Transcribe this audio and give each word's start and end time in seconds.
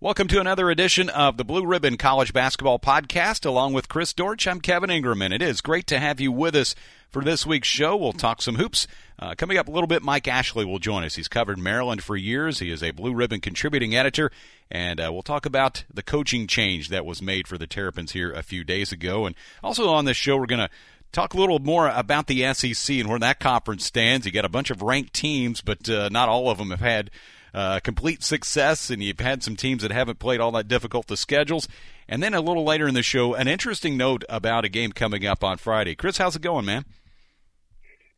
Welcome 0.00 0.28
to 0.28 0.38
another 0.38 0.70
edition 0.70 1.08
of 1.08 1.38
the 1.38 1.44
Blue 1.44 1.66
Ribbon 1.66 1.96
College 1.96 2.32
Basketball 2.32 2.78
Podcast. 2.78 3.44
Along 3.44 3.72
with 3.72 3.88
Chris 3.88 4.12
Dortch, 4.12 4.46
I'm 4.46 4.60
Kevin 4.60 4.90
Ingram, 4.90 5.20
and 5.22 5.34
it 5.34 5.42
is 5.42 5.60
great 5.60 5.88
to 5.88 5.98
have 5.98 6.20
you 6.20 6.30
with 6.30 6.54
us 6.54 6.76
for 7.10 7.24
this 7.24 7.44
week's 7.44 7.66
show. 7.66 7.96
We'll 7.96 8.12
talk 8.12 8.40
some 8.40 8.54
hoops. 8.54 8.86
Uh, 9.18 9.34
coming 9.36 9.58
up 9.58 9.66
a 9.66 9.72
little 9.72 9.88
bit, 9.88 10.04
Mike 10.04 10.28
Ashley 10.28 10.64
will 10.64 10.78
join 10.78 11.02
us. 11.02 11.16
He's 11.16 11.26
covered 11.26 11.58
Maryland 11.58 12.04
for 12.04 12.14
years. 12.14 12.60
He 12.60 12.70
is 12.70 12.80
a 12.80 12.92
Blue 12.92 13.12
Ribbon 13.12 13.40
contributing 13.40 13.96
editor, 13.96 14.30
and 14.70 15.00
uh, 15.00 15.10
we'll 15.12 15.22
talk 15.24 15.44
about 15.44 15.82
the 15.92 16.04
coaching 16.04 16.46
change 16.46 16.90
that 16.90 17.04
was 17.04 17.20
made 17.20 17.48
for 17.48 17.58
the 17.58 17.66
Terrapins 17.66 18.12
here 18.12 18.30
a 18.30 18.44
few 18.44 18.62
days 18.62 18.92
ago. 18.92 19.26
And 19.26 19.34
also 19.64 19.88
on 19.88 20.04
this 20.04 20.16
show, 20.16 20.36
we're 20.36 20.46
going 20.46 20.60
to 20.60 20.70
talk 21.10 21.34
a 21.34 21.38
little 21.38 21.58
more 21.58 21.88
about 21.88 22.28
the 22.28 22.54
SEC 22.54 22.98
and 22.98 23.08
where 23.08 23.18
that 23.18 23.40
conference 23.40 23.84
stands. 23.84 24.26
You 24.26 24.30
got 24.30 24.44
a 24.44 24.48
bunch 24.48 24.70
of 24.70 24.80
ranked 24.80 25.12
teams, 25.12 25.60
but 25.60 25.88
uh, 25.88 26.08
not 26.12 26.28
all 26.28 26.50
of 26.50 26.58
them 26.58 26.70
have 26.70 26.78
had 26.78 27.10
uh, 27.54 27.80
complete 27.80 28.22
success, 28.22 28.90
and 28.90 29.02
you've 29.02 29.20
had 29.20 29.42
some 29.42 29.56
teams 29.56 29.82
that 29.82 29.90
haven't 29.90 30.18
played 30.18 30.40
all 30.40 30.52
that 30.52 30.68
difficult 30.68 31.06
the 31.06 31.16
schedules. 31.16 31.68
And 32.08 32.22
then 32.22 32.34
a 32.34 32.40
little 32.40 32.64
later 32.64 32.88
in 32.88 32.94
the 32.94 33.02
show, 33.02 33.34
an 33.34 33.48
interesting 33.48 33.96
note 33.96 34.24
about 34.28 34.64
a 34.64 34.68
game 34.68 34.92
coming 34.92 35.26
up 35.26 35.44
on 35.44 35.58
Friday. 35.58 35.94
Chris, 35.94 36.18
how's 36.18 36.36
it 36.36 36.42
going, 36.42 36.64
man? 36.64 36.84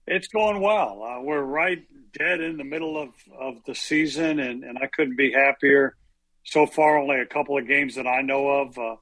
It's 0.06 0.28
going 0.28 0.60
well. 0.60 1.02
Uh, 1.02 1.22
we're 1.22 1.42
right 1.42 1.84
dead 2.12 2.40
in 2.40 2.56
the 2.56 2.64
middle 2.64 3.00
of, 3.00 3.10
of 3.38 3.64
the 3.66 3.74
season, 3.74 4.38
and, 4.38 4.64
and 4.64 4.78
I 4.78 4.86
couldn't 4.86 5.16
be 5.16 5.32
happier. 5.32 5.96
So 6.44 6.66
far, 6.66 6.98
only 6.98 7.20
a 7.20 7.26
couple 7.26 7.58
of 7.58 7.68
games 7.68 7.96
that 7.96 8.06
I 8.06 8.22
know 8.22 8.48
of 8.48 8.78
uh, 8.78 8.96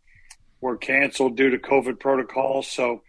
were 0.60 0.76
canceled 0.76 1.37
due 1.37 1.51
to 1.51 1.59
COVID 1.59 2.01
protocols. 2.01 2.66
So 2.68 3.02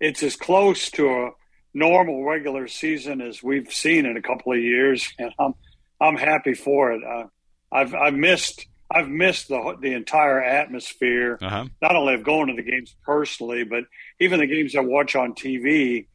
it's 0.00 0.22
as 0.22 0.36
close 0.36 0.90
to 0.92 1.08
a 1.08 1.30
normal 1.72 2.24
regular 2.24 2.68
season 2.68 3.20
as 3.20 3.42
we've 3.42 3.72
seen 3.72 4.06
in 4.06 4.16
a 4.16 4.22
couple 4.22 4.52
of 4.52 4.58
years, 4.58 5.12
and 5.18 5.32
I'm 5.38 5.54
I'm 6.00 6.16
happy 6.16 6.54
for 6.54 6.92
it. 6.92 7.02
Uh, 7.04 7.24
I've 7.72 7.94
I've 7.94 8.14
missed 8.14 8.66
I've 8.90 9.08
missed 9.08 9.48
the 9.48 9.76
the 9.80 9.92
entire 9.92 10.42
atmosphere, 10.42 11.38
uh-huh. 11.40 11.66
not 11.82 11.96
only 11.96 12.14
of 12.14 12.22
going 12.22 12.48
to 12.48 12.54
the 12.54 12.68
games 12.68 12.94
personally, 13.04 13.64
but 13.64 13.84
even 14.20 14.40
the 14.40 14.46
games 14.46 14.76
I 14.76 14.80
watch 14.80 15.16
on 15.16 15.34
TV. 15.34 16.06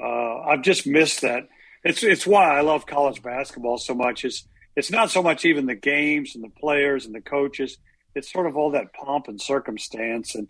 Uh, 0.00 0.40
I've 0.40 0.62
just 0.62 0.86
missed 0.86 1.22
that. 1.22 1.48
It's 1.82 2.02
it's 2.02 2.26
why 2.26 2.56
I 2.56 2.60
love 2.62 2.86
college 2.86 3.22
basketball 3.22 3.78
so 3.78 3.94
much. 3.94 4.24
It's 4.24 4.46
it's 4.76 4.90
not 4.90 5.10
so 5.10 5.22
much 5.22 5.44
even 5.44 5.66
the 5.66 5.74
games 5.74 6.34
and 6.34 6.42
the 6.42 6.48
players 6.48 7.06
and 7.06 7.14
the 7.14 7.20
coaches. 7.20 7.78
It's 8.14 8.32
sort 8.32 8.46
of 8.46 8.56
all 8.56 8.72
that 8.72 8.92
pomp 8.92 9.28
and 9.28 9.40
circumstance 9.40 10.34
and 10.34 10.48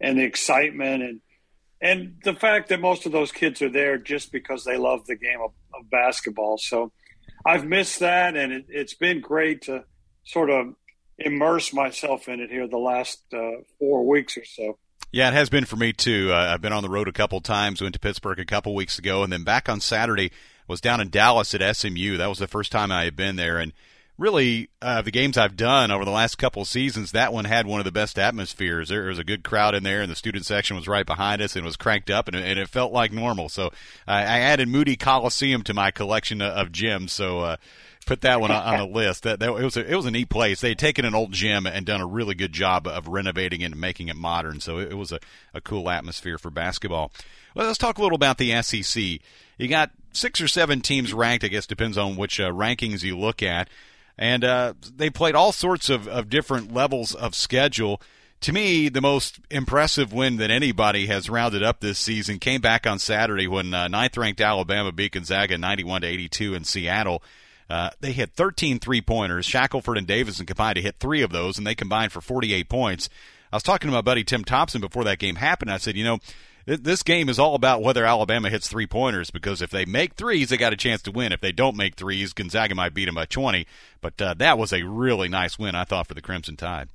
and 0.00 0.18
the 0.18 0.24
excitement 0.24 1.02
and 1.02 1.20
and 1.80 2.16
the 2.22 2.34
fact 2.34 2.68
that 2.68 2.80
most 2.80 3.06
of 3.06 3.12
those 3.12 3.32
kids 3.32 3.60
are 3.60 3.70
there 3.70 3.98
just 3.98 4.30
because 4.30 4.64
they 4.64 4.76
love 4.76 5.04
the 5.06 5.16
game 5.16 5.40
of, 5.42 5.50
of 5.74 5.90
basketball. 5.90 6.56
So 6.58 6.92
I've 7.44 7.66
missed 7.66 8.00
that, 8.00 8.36
and 8.36 8.52
it, 8.52 8.66
has 8.74 8.94
been 8.94 9.20
great 9.20 9.62
to 9.62 9.84
sort 10.24 10.50
of 10.50 10.74
immerse 11.18 11.72
myself 11.72 12.28
in 12.28 12.40
it 12.40 12.50
here 12.50 12.66
the 12.66 12.78
last 12.78 13.22
uh, 13.32 13.62
four 13.78 14.06
weeks 14.06 14.36
or 14.36 14.44
so. 14.44 14.78
Yeah, 15.12 15.28
it 15.28 15.34
has 15.34 15.50
been 15.50 15.66
for 15.66 15.76
me 15.76 15.92
too. 15.92 16.30
Uh, 16.32 16.52
I've 16.54 16.62
been 16.62 16.72
on 16.72 16.82
the 16.82 16.88
road 16.88 17.06
a 17.06 17.12
couple 17.12 17.40
times. 17.40 17.82
Went 17.82 17.94
to 17.94 18.00
Pittsburgh 18.00 18.40
a 18.40 18.46
couple 18.46 18.74
weeks 18.74 18.98
ago, 18.98 19.22
and 19.22 19.32
then 19.32 19.44
back 19.44 19.68
on 19.68 19.80
Saturday 19.80 20.32
was 20.66 20.80
down 20.80 21.00
in 21.00 21.10
Dallas 21.10 21.54
at 21.54 21.76
SMU. 21.76 22.16
That 22.16 22.28
was 22.28 22.38
the 22.38 22.48
first 22.48 22.72
time 22.72 22.90
I 22.90 23.04
had 23.04 23.16
been 23.16 23.36
there, 23.36 23.58
and 23.58 23.72
really 24.18 24.68
uh, 24.80 25.02
the 25.02 25.10
games 25.10 25.36
I've 25.36 25.56
done 25.56 25.90
over 25.90 26.04
the 26.04 26.10
last 26.10 26.36
couple 26.36 26.64
seasons, 26.64 27.12
that 27.12 27.32
one 27.32 27.44
had 27.44 27.66
one 27.66 27.80
of 27.80 27.84
the 27.84 27.92
best 27.92 28.18
atmospheres. 28.18 28.88
There 28.88 29.04
was 29.04 29.18
a 29.18 29.24
good 29.24 29.42
crowd 29.42 29.74
in 29.74 29.82
there, 29.82 30.02
and 30.02 30.10
the 30.10 30.16
student 30.16 30.46
section 30.46 30.76
was 30.76 30.88
right 30.88 31.06
behind 31.06 31.42
us 31.42 31.56
and 31.56 31.64
was 31.64 31.76
cranked 31.76 32.10
up, 32.10 32.28
and, 32.28 32.36
and 32.36 32.58
it 32.58 32.68
felt 32.68 32.92
like 32.92 33.12
normal. 33.12 33.48
So 33.48 33.70
I, 34.06 34.20
I 34.20 34.38
added 34.40 34.68
Moody 34.68 34.96
Coliseum 34.96 35.62
to 35.64 35.74
my 35.74 35.90
collection 35.90 36.40
of 36.42 36.68
gyms. 36.68 37.10
So. 37.10 37.40
Uh, 37.40 37.56
put 38.04 38.22
that 38.22 38.40
one 38.40 38.50
on 38.50 38.78
the 38.78 38.84
list. 38.84 39.22
That, 39.22 39.38
that 39.38 39.48
it 39.50 39.62
was 39.62 39.76
a, 39.76 39.88
it 39.88 39.94
was 39.94 40.06
a 40.06 40.10
neat 40.10 40.28
place. 40.28 40.60
They 40.60 40.70
had 40.70 40.78
taken 40.78 41.04
an 41.04 41.14
old 41.14 41.30
gym 41.30 41.68
and 41.68 41.86
done 41.86 42.00
a 42.00 42.06
really 42.06 42.34
good 42.34 42.52
job 42.52 42.88
of 42.88 43.06
renovating 43.06 43.60
it 43.60 43.66
and 43.66 43.80
making 43.80 44.08
it 44.08 44.16
modern. 44.16 44.58
So 44.58 44.78
it, 44.78 44.90
it 44.90 44.94
was 44.94 45.12
a, 45.12 45.20
a 45.54 45.60
cool 45.60 45.88
atmosphere 45.88 46.36
for 46.36 46.50
basketball. 46.50 47.12
Well, 47.54 47.66
let's 47.66 47.78
talk 47.78 47.98
a 47.98 48.02
little 48.02 48.16
about 48.16 48.38
the 48.38 48.60
SEC. 48.62 49.02
You 49.58 49.68
got 49.68 49.90
six 50.12 50.40
or 50.40 50.48
seven 50.48 50.80
teams 50.80 51.12
ranked. 51.12 51.44
I 51.44 51.48
guess 51.48 51.66
depends 51.66 51.98
on 51.98 52.16
which 52.16 52.40
uh, 52.40 52.50
rankings 52.50 53.02
you 53.02 53.16
look 53.16 53.42
at 53.42 53.68
and 54.18 54.44
uh, 54.44 54.74
they 54.94 55.10
played 55.10 55.34
all 55.34 55.52
sorts 55.52 55.88
of, 55.88 56.06
of 56.06 56.28
different 56.30 56.72
levels 56.72 57.14
of 57.14 57.34
schedule. 57.34 58.00
To 58.42 58.52
me, 58.52 58.88
the 58.88 59.00
most 59.00 59.38
impressive 59.50 60.12
win 60.12 60.36
that 60.36 60.50
anybody 60.50 61.06
has 61.06 61.30
rounded 61.30 61.62
up 61.62 61.80
this 61.80 61.98
season 61.98 62.38
came 62.38 62.60
back 62.60 62.86
on 62.86 62.98
Saturday 62.98 63.46
when 63.46 63.72
uh, 63.72 63.88
ninth-ranked 63.88 64.40
Alabama 64.40 64.90
beat 64.90 65.12
Gonzaga 65.12 65.56
91 65.56 66.00
to 66.00 66.08
82 66.08 66.54
in 66.54 66.64
Seattle. 66.64 67.22
Uh, 67.70 67.90
they 68.00 68.12
hit 68.12 68.32
13 68.32 68.80
three-pointers. 68.80 69.46
Shackelford 69.46 69.96
and 69.96 70.06
Davison 70.06 70.44
combined 70.44 70.76
to 70.76 70.82
hit 70.82 70.96
three 70.98 71.22
of 71.22 71.30
those, 71.30 71.56
and 71.56 71.66
they 71.66 71.74
combined 71.74 72.12
for 72.12 72.20
48 72.20 72.68
points. 72.68 73.08
I 73.52 73.56
was 73.56 73.62
talking 73.62 73.88
to 73.88 73.94
my 73.94 74.00
buddy 74.00 74.24
Tim 74.24 74.44
Thompson 74.44 74.80
before 74.80 75.04
that 75.04 75.18
game 75.18 75.36
happened. 75.36 75.70
I 75.70 75.76
said, 75.76 75.96
you 75.96 76.04
know, 76.04 76.18
this 76.66 77.02
game 77.02 77.28
is 77.28 77.38
all 77.38 77.54
about 77.54 77.82
whether 77.82 78.04
Alabama 78.04 78.50
hits 78.50 78.68
three 78.68 78.86
pointers 78.86 79.30
because 79.30 79.62
if 79.62 79.70
they 79.70 79.84
make 79.84 80.14
threes, 80.14 80.48
they 80.48 80.56
got 80.56 80.72
a 80.72 80.76
chance 80.76 81.02
to 81.02 81.10
win. 81.10 81.32
If 81.32 81.40
they 81.40 81.52
don't 81.52 81.76
make 81.76 81.96
threes, 81.96 82.32
Gonzaga 82.32 82.74
might 82.74 82.94
beat 82.94 83.06
them 83.06 83.16
by 83.16 83.26
20. 83.26 83.66
But 84.00 84.20
uh, 84.20 84.34
that 84.34 84.58
was 84.58 84.72
a 84.72 84.82
really 84.82 85.28
nice 85.28 85.58
win, 85.58 85.74
I 85.74 85.84
thought, 85.84 86.06
for 86.06 86.14
the 86.14 86.22
Crimson 86.22 86.56
Tide. 86.56 86.88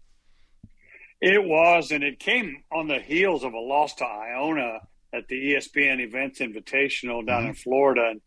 It 1.19 1.43
was, 1.43 1.91
and 1.91 2.03
it 2.03 2.19
came 2.19 2.63
on 2.71 2.87
the 2.87 2.99
heels 2.99 3.43
of 3.43 3.53
a 3.53 3.59
loss 3.59 3.95
to 3.95 4.05
Iona 4.05 4.81
at 5.11 5.27
the 5.27 5.53
ESPN 5.53 5.99
Events 5.99 6.39
Invitational 6.39 7.25
down 7.25 7.41
mm-hmm. 7.41 7.49
in 7.49 7.53
Florida. 7.55 8.09
And 8.11 8.21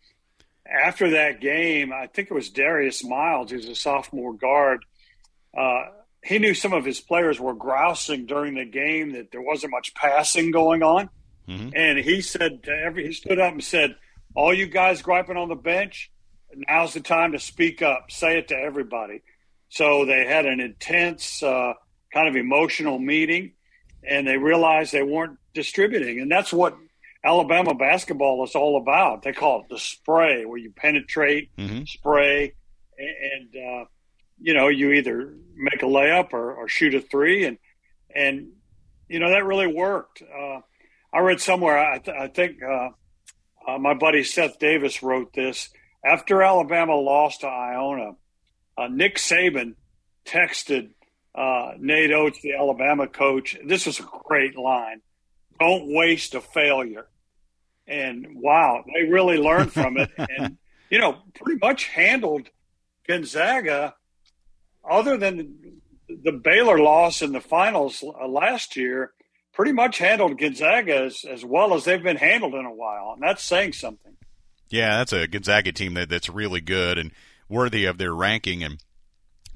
after 0.66 1.10
that 1.10 1.40
game, 1.40 1.92
I 1.92 2.06
think 2.08 2.30
it 2.30 2.34
was 2.34 2.50
Darius 2.50 3.04
Miles, 3.04 3.50
who's 3.50 3.68
a 3.68 3.74
sophomore 3.74 4.34
guard. 4.34 4.84
Uh, 5.56 5.84
he 6.22 6.38
knew 6.38 6.52
some 6.52 6.72
of 6.72 6.84
his 6.84 7.00
players 7.00 7.40
were 7.40 7.54
grousing 7.54 8.26
during 8.26 8.54
the 8.54 8.64
game 8.64 9.12
that 9.12 9.30
there 9.30 9.42
wasn't 9.42 9.72
much 9.72 9.94
passing 9.94 10.50
going 10.50 10.82
on. 10.82 11.08
Mm-hmm. 11.50 11.70
And 11.74 11.98
he 11.98 12.20
said 12.20 12.62
to 12.64 12.70
every, 12.70 13.06
he 13.06 13.12
stood 13.12 13.40
up 13.40 13.52
and 13.52 13.64
said, 13.64 13.96
All 14.34 14.54
you 14.54 14.66
guys 14.66 15.02
griping 15.02 15.36
on 15.36 15.48
the 15.48 15.56
bench, 15.56 16.10
now's 16.54 16.94
the 16.94 17.00
time 17.00 17.32
to 17.32 17.38
speak 17.40 17.82
up. 17.82 18.10
Say 18.10 18.38
it 18.38 18.48
to 18.48 18.56
everybody. 18.56 19.22
So 19.68 20.04
they 20.04 20.26
had 20.26 20.46
an 20.46 20.60
intense, 20.60 21.42
uh, 21.42 21.74
kind 22.12 22.28
of 22.28 22.36
emotional 22.36 22.98
meeting, 22.98 23.52
and 24.02 24.26
they 24.26 24.36
realized 24.36 24.92
they 24.92 25.02
weren't 25.02 25.38
distributing. 25.54 26.20
And 26.20 26.30
that's 26.30 26.52
what 26.52 26.76
Alabama 27.24 27.74
basketball 27.74 28.42
is 28.44 28.54
all 28.54 28.80
about. 28.80 29.22
They 29.22 29.32
call 29.32 29.60
it 29.60 29.68
the 29.68 29.78
spray, 29.78 30.44
where 30.44 30.58
you 30.58 30.72
penetrate, 30.74 31.54
mm-hmm. 31.56 31.84
spray, 31.84 32.54
and, 32.98 33.56
uh, 33.56 33.84
you 34.40 34.54
know, 34.54 34.68
you 34.68 34.92
either 34.92 35.34
make 35.54 35.82
a 35.82 35.86
layup 35.86 36.32
or, 36.32 36.54
or 36.54 36.68
shoot 36.68 36.94
a 36.94 37.00
three, 37.00 37.44
and 37.44 37.58
and 38.14 38.48
you 39.08 39.20
know 39.20 39.30
that 39.30 39.44
really 39.44 39.66
worked. 39.66 40.22
Uh, 40.22 40.60
I 41.12 41.20
read 41.20 41.40
somewhere. 41.40 41.78
I, 41.78 41.98
th- 41.98 42.16
I 42.16 42.28
think 42.28 42.62
uh, 42.62 42.90
uh, 43.66 43.78
my 43.78 43.94
buddy 43.94 44.22
Seth 44.24 44.58
Davis 44.58 45.02
wrote 45.02 45.32
this 45.32 45.70
after 46.04 46.42
Alabama 46.42 46.94
lost 46.94 47.40
to 47.40 47.48
Iona. 47.48 48.12
Uh, 48.78 48.88
Nick 48.88 49.16
Saban 49.16 49.74
texted 50.24 50.90
uh, 51.34 51.72
Nate 51.78 52.12
Oats, 52.12 52.40
the 52.42 52.54
Alabama 52.54 53.06
coach. 53.06 53.56
This 53.64 53.86
was 53.86 54.00
a 54.00 54.08
great 54.24 54.56
line. 54.56 55.00
Don't 55.58 55.92
waste 55.94 56.34
a 56.34 56.40
failure. 56.40 57.06
And 57.86 58.26
wow, 58.36 58.84
they 58.86 59.08
really 59.08 59.36
learned 59.36 59.72
from 59.72 59.96
it, 59.96 60.10
and 60.38 60.58
you 60.90 60.98
know, 60.98 61.18
pretty 61.34 61.58
much 61.60 61.86
handled 61.86 62.48
Gonzaga. 63.06 63.94
Other 64.88 65.16
than 65.16 65.80
the 66.08 66.32
Baylor 66.32 66.78
loss 66.78 67.20
in 67.20 67.32
the 67.32 67.40
finals 67.40 68.02
uh, 68.02 68.26
last 68.26 68.76
year, 68.76 69.12
pretty 69.52 69.72
much 69.72 69.98
handled 69.98 70.38
Gonzaga 70.38 71.04
as, 71.04 71.24
as 71.24 71.44
well 71.44 71.74
as 71.74 71.84
they've 71.84 72.02
been 72.02 72.16
handled 72.16 72.54
in 72.54 72.64
a 72.64 72.72
while, 72.72 73.12
and 73.14 73.22
that's 73.22 73.42
saying 73.42 73.72
something. 73.72 74.16
Yeah, 74.68 74.98
that's 74.98 75.12
a 75.12 75.26
Gonzaga 75.26 75.72
team 75.72 75.94
that, 75.94 76.08
that's 76.08 76.28
really 76.28 76.60
good 76.60 76.96
and 76.98 77.10
worthy 77.48 77.84
of 77.84 77.98
their 77.98 78.14
ranking. 78.14 78.62
And 78.62 78.82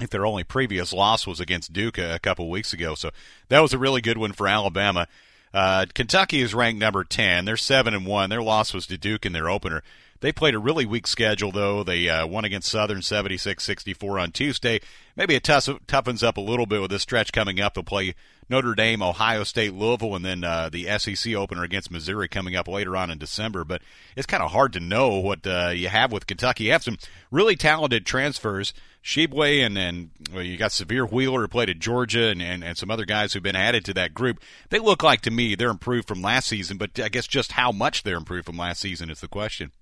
if 0.01 0.11
their 0.11 0.27
only 0.27 0.45
previous 0.45 0.93
loss 0.93 1.27
was 1.27 1.41
against 1.41 1.73
Duke 1.73 1.99
a, 1.99 2.15
a 2.15 2.19
couple 2.19 2.51
weeks 2.51 2.73
ago, 2.73 2.95
so 2.95 3.11
that 3.49 3.61
was 3.61 3.73
a 3.73 3.79
really 3.79 4.01
good 4.01 4.19
one 4.19 4.33
for 4.33 4.49
Alabama. 4.49 5.07
Uh, 5.53 5.87
Kentucky 5.95 6.41
is 6.41 6.53
ranked 6.53 6.81
number 6.81 7.05
ten. 7.05 7.45
They're 7.45 7.57
seven 7.57 7.95
and 7.95 8.05
one. 8.05 8.29
Their 8.29 8.43
loss 8.43 8.75
was 8.75 8.89
to 8.89 8.99
Duke 8.99 9.25
in 9.25 9.33
their 9.33 9.49
opener. 9.49 9.85
They 10.25 10.33
played 10.33 10.55
a 10.55 10.59
really 10.59 10.87
weak 10.87 11.07
schedule, 11.07 11.53
though. 11.53 11.85
They 11.85 12.09
uh, 12.09 12.27
won 12.27 12.45
against 12.47 12.71
Southern 12.71 13.03
76 13.03 13.63
64 13.63 14.19
on 14.19 14.33
Tuesday. 14.33 14.81
Maybe 15.17 15.35
it 15.35 15.45
tough, 15.45 15.67
toughens 15.87 16.23
up 16.23 16.39
a 16.39 16.41
little 16.41 16.67
bit 16.67 16.81
with 16.81 16.91
this 16.91 17.03
stretch 17.03 17.31
coming 17.31 17.61
up. 17.61 17.75
They'll 17.75 17.85
play 17.85 18.15
Notre 18.49 18.75
Dame, 18.75 19.03
Ohio 19.03 19.45
State, 19.45 19.75
Louisville, 19.75 20.15
and 20.15 20.25
then 20.25 20.45
uh, 20.45 20.69
the 20.69 20.87
SEC 20.99 21.35
opener 21.35 21.63
against 21.63 21.91
Missouri 21.91 22.29
coming 22.29 22.57
up 22.57 22.69
later 22.69 22.97
on 22.97 23.11
in 23.11 23.19
December. 23.19 23.65
But 23.65 23.83
it's 24.17 24.27
kind 24.27 24.43
of 24.43 24.51
hard 24.53 24.73
to 24.75 24.81
know 24.81 25.19
what 25.19 25.47
uh, 25.47 25.73
you 25.75 25.89
have 25.89 26.13
with 26.13 26.27
Kentucky. 26.27 26.65
You 26.65 26.73
have 26.73 26.83
some 26.83 26.99
really 27.31 27.57
talented 27.57 28.07
transfers. 28.07 28.73
Tshiebwe 29.05 29.65
and 29.65 29.77
then 29.77 30.13
well, 30.33 30.43
you 30.43 30.57
got 30.57 30.71
Sahvir 30.71 31.13
Wheeler 31.13 31.43
who 31.43 31.49
played 31.49 31.69
at 31.69 31.79
Georgia 31.79 32.29
and, 32.29 32.41
and, 32.41 32.65
and 32.65 32.79
some 32.79 32.91
other 32.91 33.05
guys 33.05 33.35
who've 33.35 33.43
been 33.43 33.55
added 33.55 33.85
to 33.85 33.93
that 33.93 34.15
group. 34.15 34.41
They 34.71 34.79
look 34.79 35.03
like 35.03 35.21
to 35.23 35.31
me 35.31 35.55
they're 35.55 35.69
improved 35.69 36.09
from 36.09 36.23
last 36.23 36.49
season, 36.49 36.79
but 36.79 36.99
I 36.99 37.11
guess 37.11 37.27
just 37.27 37.53
how 37.53 37.71
much 37.71 38.03
they're 38.03 38.17
improved 38.17 38.47
from 38.47 38.57
last 38.57 38.81
season 38.81 39.11
is 39.11 39.21
the 39.21 39.29
question 39.29 39.73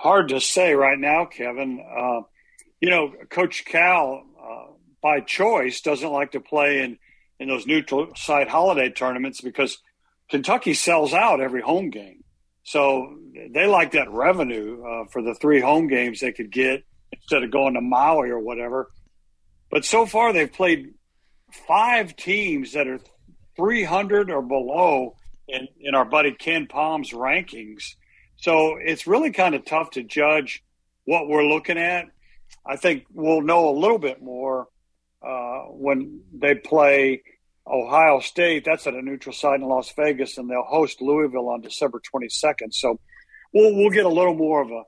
hard 0.00 0.28
to 0.30 0.40
say 0.40 0.72
right 0.74 0.98
now, 0.98 1.26
Kevin. 1.26 1.78
Uh, 1.80 2.22
you 2.80 2.88
know, 2.88 3.12
Coach 3.28 3.64
Cal 3.66 4.24
uh, 4.42 4.72
by 5.02 5.20
choice, 5.20 5.82
doesn't 5.82 6.10
like 6.10 6.32
to 6.32 6.40
play 6.40 6.82
in 6.82 6.98
in 7.40 7.48
those 7.48 7.66
neutral 7.66 8.12
site 8.14 8.48
holiday 8.48 8.90
tournaments 8.90 9.40
because 9.40 9.78
Kentucky 10.28 10.74
sells 10.74 11.12
out 11.12 11.40
every 11.40 11.62
home 11.62 11.90
game. 11.90 12.22
So 12.62 13.16
they 13.50 13.66
like 13.66 13.92
that 13.92 14.10
revenue 14.10 14.84
uh, 14.84 15.04
for 15.10 15.22
the 15.22 15.34
three 15.34 15.60
home 15.60 15.88
games 15.88 16.20
they 16.20 16.32
could 16.32 16.52
get 16.52 16.84
instead 17.10 17.42
of 17.42 17.50
going 17.50 17.74
to 17.74 17.80
Maui 17.80 18.30
or 18.30 18.38
whatever. 18.38 18.90
But 19.70 19.84
so 19.84 20.04
far, 20.04 20.32
they've 20.32 20.52
played 20.52 20.94
five 21.66 22.14
teams 22.14 22.74
that 22.74 22.86
are 22.86 23.00
300 23.56 24.30
or 24.30 24.42
below 24.42 25.16
in, 25.48 25.66
in 25.80 25.94
our 25.94 26.04
buddy 26.04 26.32
KenPom's 26.32 27.12
rankings. 27.12 27.94
So 28.36 28.76
it's 28.80 29.06
really 29.06 29.32
kind 29.32 29.54
of 29.54 29.64
tough 29.64 29.90
to 29.92 30.02
judge 30.02 30.62
what 31.04 31.26
we're 31.26 31.44
looking 31.44 31.78
at. 31.78 32.06
I 32.66 32.76
think 32.76 33.04
we'll 33.12 33.42
know 33.42 33.70
a 33.70 33.78
little 33.78 33.98
bit 33.98 34.22
more 34.22 34.68
uh, 35.22 35.64
when 35.68 36.22
they 36.32 36.54
play 36.54 37.22
Ohio 37.66 38.20
State. 38.20 38.64
That's 38.64 38.86
at 38.86 38.94
a 38.94 39.02
neutral 39.02 39.32
site 39.32 39.60
in 39.60 39.66
Las 39.66 39.92
Vegas, 39.96 40.38
and 40.38 40.50
they'll 40.50 40.62
host 40.62 41.00
Louisville 41.00 41.48
on 41.48 41.60
December 41.60 42.00
22nd. 42.14 42.72
So 42.72 42.98
we'll 43.52 43.74
we'll 43.74 43.90
get 43.90 44.06
a 44.06 44.10
little 44.10 44.34
more 44.34 44.62
of 44.62 44.70
a 44.70 44.82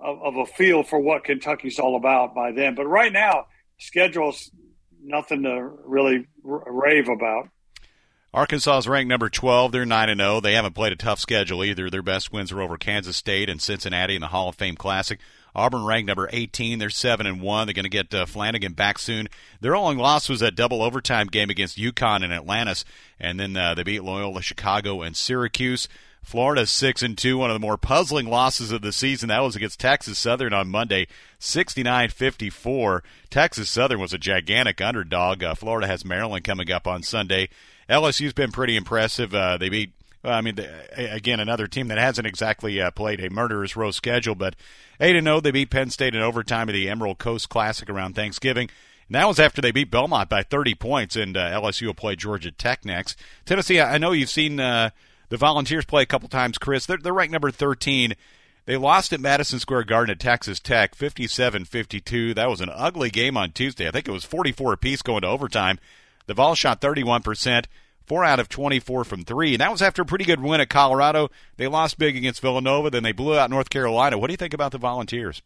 of, 0.00 0.36
a 0.36 0.46
feel 0.46 0.82
for 0.82 1.00
what 1.00 1.24
Kentucky's 1.24 1.78
all 1.78 1.96
about 1.96 2.34
by 2.34 2.52
then. 2.52 2.74
But 2.74 2.86
right 2.86 3.12
now, 3.12 3.46
schedule's 3.78 4.50
nothing 5.02 5.42
to 5.42 5.70
really 5.84 6.26
rave 6.42 7.08
about. 7.08 7.48
Arkansas 8.32 8.78
is 8.78 8.88
ranked 8.88 9.08
number 9.08 9.28
12. 9.28 9.72
They're 9.72 9.86
9 9.86 10.08
and 10.10 10.20
0. 10.20 10.40
They 10.40 10.52
haven't 10.52 10.74
played 10.74 10.92
a 10.92 10.96
tough 10.96 11.18
schedule 11.18 11.64
either. 11.64 11.88
Their 11.88 12.02
best 12.02 12.32
wins 12.32 12.52
are 12.52 12.60
over 12.60 12.76
Kansas 12.76 13.16
State 13.16 13.48
and 13.48 13.60
Cincinnati 13.60 14.14
in 14.14 14.20
the 14.20 14.28
Hall 14.28 14.50
of 14.50 14.54
Fame 14.54 14.76
Classic. 14.76 15.18
Auburn 15.54 15.84
ranked 15.84 16.06
number 16.06 16.28
18. 16.32 16.78
They're 16.78 16.90
7 16.90 17.26
and 17.26 17.40
1. 17.40 17.66
They're 17.66 17.74
going 17.74 17.84
to 17.84 17.88
get 17.88 18.14
uh, 18.14 18.26
Flanigan 18.26 18.76
back 18.76 18.98
soon. 18.98 19.28
Their 19.60 19.76
only 19.76 19.96
loss 19.96 20.28
was 20.28 20.40
that 20.40 20.54
double 20.54 20.82
overtime 20.82 21.26
game 21.26 21.50
against 21.50 21.78
UConn 21.78 22.24
and 22.24 22.32
Atlantis, 22.32 22.84
and 23.18 23.38
then 23.38 23.56
uh, 23.56 23.74
they 23.74 23.82
beat 23.82 24.04
Loyola 24.04 24.42
Chicago 24.42 25.02
and 25.02 25.16
Syracuse. 25.16 25.88
Florida 26.22 26.66
six 26.66 27.02
and 27.02 27.16
two, 27.16 27.38
one 27.38 27.48
of 27.48 27.54
the 27.54 27.66
more 27.66 27.78
puzzling 27.78 28.26
losses 28.26 28.70
of 28.70 28.82
the 28.82 28.92
season. 28.92 29.30
That 29.30 29.40
was 29.40 29.56
against 29.56 29.80
Texas 29.80 30.18
Southern 30.18 30.52
on 30.52 30.68
Monday, 30.68 31.06
69-54. 31.40 33.00
Texas 33.30 33.70
Southern 33.70 33.98
was 33.98 34.12
a 34.12 34.18
gigantic 34.18 34.80
underdog. 34.82 35.42
Uh, 35.42 35.54
Florida 35.54 35.86
has 35.86 36.04
Maryland 36.04 36.44
coming 36.44 36.70
up 36.70 36.86
on 36.86 37.02
Sunday. 37.02 37.48
LSU's 37.88 38.34
been 38.34 38.52
pretty 38.52 38.76
impressive. 38.76 39.34
Uh, 39.34 39.56
they 39.56 39.70
beat, 39.70 39.92
I 40.24 40.40
mean, 40.40 40.58
again, 40.96 41.40
another 41.40 41.66
team 41.66 41.88
that 41.88 41.98
hasn't 41.98 42.26
exactly 42.26 42.80
uh, 42.80 42.90
played 42.90 43.20
a 43.20 43.30
murderous 43.30 43.76
row 43.76 43.90
schedule, 43.90 44.34
but 44.34 44.56
eight 45.00 45.12
zero. 45.20 45.36
Oh, 45.36 45.40
they 45.40 45.50
beat 45.50 45.70
Penn 45.70 45.90
State 45.90 46.14
in 46.14 46.22
overtime 46.22 46.68
at 46.68 46.72
the 46.72 46.88
Emerald 46.88 47.18
Coast 47.18 47.48
Classic 47.48 47.88
around 47.88 48.14
Thanksgiving. 48.14 48.68
And 49.08 49.14
that 49.14 49.28
was 49.28 49.40
after 49.40 49.62
they 49.62 49.70
beat 49.70 49.90
Belmont 49.90 50.28
by 50.28 50.42
30 50.42 50.74
points, 50.74 51.16
and 51.16 51.36
uh, 51.36 51.50
LSU 51.50 51.86
will 51.86 51.94
play 51.94 52.14
Georgia 52.14 52.50
Tech 52.50 52.84
next. 52.84 53.18
Tennessee, 53.46 53.80
I 53.80 53.96
know 53.96 54.12
you've 54.12 54.28
seen 54.28 54.60
uh, 54.60 54.90
the 55.30 55.38
Volunteers 55.38 55.86
play 55.86 56.02
a 56.02 56.06
couple 56.06 56.28
times, 56.28 56.58
Chris. 56.58 56.84
They're, 56.84 56.98
they're 56.98 57.14
ranked 57.14 57.32
number 57.32 57.50
13. 57.50 58.14
They 58.66 58.76
lost 58.76 59.14
at 59.14 59.20
Madison 59.20 59.60
Square 59.60 59.84
Garden 59.84 60.12
at 60.12 60.20
Texas 60.20 60.60
Tech, 60.60 60.94
57-52. 60.94 62.34
That 62.34 62.50
was 62.50 62.60
an 62.60 62.68
ugly 62.70 63.08
game 63.08 63.34
on 63.38 63.52
Tuesday. 63.52 63.88
I 63.88 63.90
think 63.90 64.06
it 64.06 64.12
was 64.12 64.24
44 64.24 64.74
apiece 64.74 65.00
going 65.00 65.22
to 65.22 65.28
overtime. 65.28 65.78
The 66.26 66.34
Vol 66.34 66.54
shot 66.54 66.82
31%, 66.82 67.64
4 68.08 68.24
out 68.24 68.40
of 68.40 68.48
24 68.48 69.04
from 69.04 69.24
3. 69.24 69.54
And 69.54 69.60
that 69.60 69.70
was 69.70 69.82
after 69.82 70.02
a 70.02 70.06
pretty 70.06 70.24
good 70.24 70.40
win 70.40 70.60
at 70.60 70.68
Colorado. 70.68 71.30
They 71.56 71.66
lost 71.66 71.98
big 71.98 72.16
against 72.16 72.40
Villanova, 72.40 72.90
then 72.90 73.02
they 73.02 73.12
blew 73.12 73.38
out 73.38 73.50
North 73.50 73.70
Carolina. 73.70 74.18
What 74.18 74.28
do 74.28 74.32
you 74.32 74.38
think 74.38 74.54
about 74.54 74.72
the 74.72 74.78
Volunteers? 74.78 75.42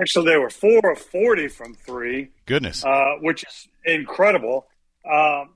Actually, 0.00 0.30
they 0.30 0.36
were 0.36 0.50
4 0.50 0.92
of 0.92 0.98
40 0.98 1.48
from 1.48 1.74
3. 1.74 2.28
Goodness. 2.44 2.84
Uh, 2.84 3.14
which 3.20 3.44
is 3.44 3.68
incredible. 3.84 4.66
Um, 5.10 5.54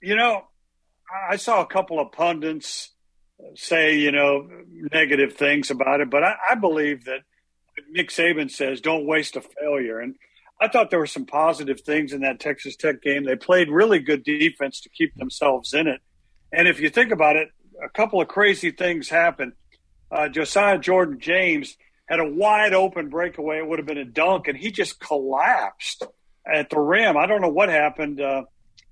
you 0.00 0.14
know, 0.14 0.44
I 1.28 1.36
saw 1.36 1.60
a 1.60 1.66
couple 1.66 1.98
of 1.98 2.12
pundits 2.12 2.90
say, 3.56 3.96
you 3.96 4.12
know, 4.12 4.48
negative 4.92 5.34
things 5.34 5.70
about 5.70 6.00
it, 6.00 6.10
but 6.10 6.22
I, 6.22 6.34
I 6.50 6.54
believe 6.54 7.06
that 7.06 7.20
Nick 7.90 8.10
Saban 8.10 8.50
says, 8.50 8.80
don't 8.80 9.06
waste 9.06 9.36
a 9.36 9.40
failure. 9.40 9.98
And 9.98 10.14
I 10.60 10.68
thought 10.68 10.90
there 10.90 10.98
were 10.98 11.06
some 11.06 11.24
positive 11.24 11.80
things 11.80 12.12
in 12.12 12.20
that 12.20 12.38
Texas 12.38 12.76
Tech 12.76 13.00
game. 13.02 13.24
They 13.24 13.36
played 13.36 13.70
really 13.70 13.98
good 13.98 14.22
defense 14.22 14.80
to 14.82 14.90
keep 14.90 15.14
themselves 15.14 15.72
in 15.72 15.86
it. 15.86 16.00
And 16.52 16.68
if 16.68 16.80
you 16.80 16.90
think 16.90 17.12
about 17.12 17.36
it, 17.36 17.48
a 17.82 17.88
couple 17.88 18.20
of 18.20 18.28
crazy 18.28 18.70
things 18.70 19.08
happened. 19.08 19.52
Uh, 20.10 20.28
Josiah 20.28 20.78
Jordan 20.78 21.18
James 21.18 21.76
had 22.08 22.20
a 22.20 22.28
wide 22.28 22.74
open 22.74 23.08
breakaway. 23.08 23.58
It 23.58 23.66
would 23.66 23.78
have 23.78 23.86
been 23.86 23.98
a 23.98 24.04
dunk, 24.04 24.48
and 24.48 24.58
he 24.58 24.70
just 24.70 25.00
collapsed 25.00 26.04
at 26.52 26.68
the 26.68 26.78
rim. 26.78 27.16
I 27.16 27.26
don't 27.26 27.40
know 27.40 27.48
what 27.48 27.68
happened. 27.68 28.20
Uh, 28.20 28.42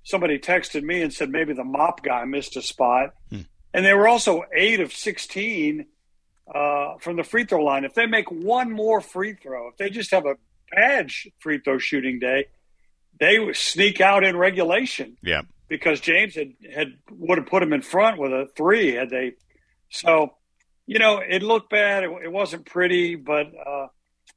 somebody 0.03 0.39
texted 0.39 0.81
me 0.81 1.01
and 1.01 1.13
said 1.13 1.29
maybe 1.29 1.53
the 1.53 1.63
mop 1.63 2.01
guy 2.01 2.23
missed 2.25 2.55
a 2.55 2.61
spot. 2.61 3.11
Hmm. 3.29 3.41
And 3.73 3.85
they 3.85 3.93
were 3.93 4.07
also 4.07 4.43
eight 4.55 4.79
of 4.79 4.93
16 4.93 5.85
uh, 6.53 6.97
from 6.99 7.17
the 7.17 7.23
free 7.23 7.45
throw 7.45 7.63
line. 7.63 7.85
If 7.85 7.93
they 7.93 8.07
make 8.07 8.31
one 8.31 8.71
more 8.71 9.01
free 9.01 9.33
throw, 9.33 9.67
if 9.67 9.77
they 9.77 9.89
just 9.89 10.11
have 10.11 10.25
a 10.25 10.35
bad 10.73 11.11
free 11.39 11.59
throw 11.59 11.77
shooting 11.77 12.19
day, 12.19 12.45
they 13.19 13.53
sneak 13.53 14.01
out 14.01 14.23
in 14.23 14.37
regulation. 14.37 15.17
Yeah. 15.21 15.41
Because 15.67 15.99
James 15.99 16.35
had, 16.35 16.53
had 16.73 16.87
would 17.11 17.37
have 17.37 17.47
put 17.47 17.61
him 17.61 17.73
in 17.73 17.81
front 17.81 18.19
with 18.19 18.31
a 18.31 18.47
three 18.55 18.93
had 18.93 19.09
they. 19.09 19.33
So, 19.89 20.33
you 20.87 20.99
know, 20.99 21.19
it 21.19 21.43
looked 21.43 21.69
bad. 21.69 22.03
It, 22.03 22.11
it 22.23 22.31
wasn't 22.31 22.65
pretty, 22.65 23.15
but 23.15 23.47
uh, 23.47 23.87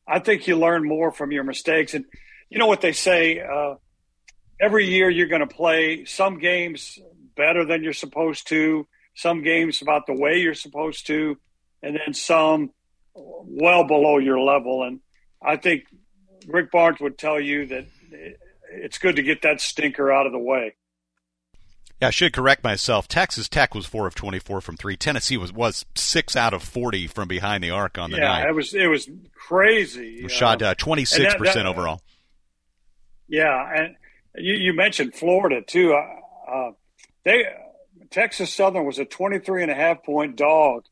I 0.07 0.19
think 0.19 0.47
you 0.47 0.59
learn 0.59 0.87
more 0.87 1.11
from 1.11 1.33
your 1.33 1.45
mistakes. 1.45 1.95
And 1.95 2.05
you 2.51 2.59
know 2.59 2.67
what 2.67 2.83
they 2.83 2.93
say 2.93 3.41
uh, 3.41 3.77
every 4.61 4.87
year 4.87 5.09
you're 5.09 5.29
going 5.29 5.47
to 5.47 5.55
play 5.55 6.05
some 6.05 6.39
games 6.39 6.99
better 7.35 7.65
than 7.65 7.83
you're 7.83 7.95
supposed 7.95 8.49
to, 8.49 8.87
some 9.15 9.43
games 9.43 9.81
about 9.81 10.07
the 10.07 10.13
way 10.13 10.39
you're 10.41 10.55
supposed 10.55 11.07
to, 11.07 11.39
and 11.83 11.97
then 11.97 12.13
some 12.13 12.71
well 13.15 13.85
below 13.85 14.19
your 14.19 14.39
level. 14.39 14.83
And 14.83 15.01
I 15.43 15.57
think 15.57 15.85
Rick 16.47 16.71
Barnes 16.71 17.01
would 17.01 17.19
tell 17.19 17.41
you 17.41 17.67
that 17.67 17.87
it's 18.71 18.99
good 18.99 19.17
to 19.17 19.23
get 19.23 19.43
that 19.43 19.61
stinker 19.61 20.13
out 20.13 20.27
of 20.27 20.33
the 20.33 20.39
way. 20.39 20.75
Yeah, 22.01 22.09
I 22.09 22.11
should 22.11 22.33
correct 22.33 22.65
myself. 22.65 23.07
Texas 23.07 23.49
Tech 23.49 23.75
was 23.75 23.87
four 23.87 24.09
of 24.09 24.15
twenty-four 24.15 24.61
from 24.61 24.77
three. 24.77 24.97
Tennessee 24.97 25.37
was 25.37 25.53
was 25.53 25.85
six 25.95 26.35
out 26.35 26.53
of 26.53 26.63
forty 26.63 27.07
from 27.07 27.29
behind 27.29 27.63
the 27.63 27.71
arc 27.71 27.97
on 27.97 28.11
the 28.11 28.17
yeah, 28.17 28.25
night. 28.25 28.43
Yeah, 28.43 28.49
it 28.49 28.55
was 28.55 28.75
it 28.75 28.87
was 28.89 29.09
crazy. 29.35 30.17
It 30.19 30.25
was 30.25 30.33
shot 30.33 30.63
uh, 30.63 30.75
twenty-six 30.75 31.35
uh, 31.35 31.39
percent 31.39 31.69
overall. 31.69 32.01
Yeah, 33.29 33.73
and 33.73 33.97
you, 34.35 34.55
you 34.55 34.73
mentioned 34.73 35.15
Florida 35.15 35.63
too. 35.63 35.95
Uh, 35.95 36.51
uh, 36.53 36.71
they 37.25 37.45
Texas 38.11 38.53
Southern 38.53 38.85
was 38.85 38.99
a 38.99 39.05
23 39.05 39.63
and 39.63 39.71
a 39.71 39.75
half 39.75 40.05
point 40.05 40.37
dog, 40.37 40.85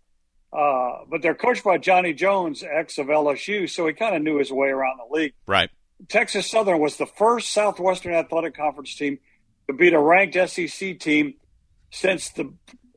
uh, 0.53 1.05
but 1.09 1.23
they're 1.23 1.35
coached 1.35 1.65
by 1.65 1.79
Johnny 1.79 2.13
Jones, 2.13 2.63
ex 2.63 2.99
of 2.99 3.07
LSU, 3.07 3.69
so 3.69 3.87
he 3.87 3.93
kind 3.93 4.17
of 4.17 4.23
knew 4.23 4.39
his 4.39 4.51
way 4.51 4.69
around 4.69 4.99
the 4.99 5.15
league. 5.15 5.33
Right. 5.47 5.71
Texas 6.09 6.51
Southern 6.51 6.79
was 6.81 6.97
the 6.97 7.07
first 7.07 7.51
Southwestern 7.51 8.15
Athletic 8.15 8.57
Conference 8.57 8.95
team 8.95 9.19
to 9.67 9.75
beat 9.75 9.93
a 9.93 10.01
ranked 10.01 10.37
SEC 10.51 10.99
team 10.99 11.35
since 11.91 12.31
the 12.31 12.53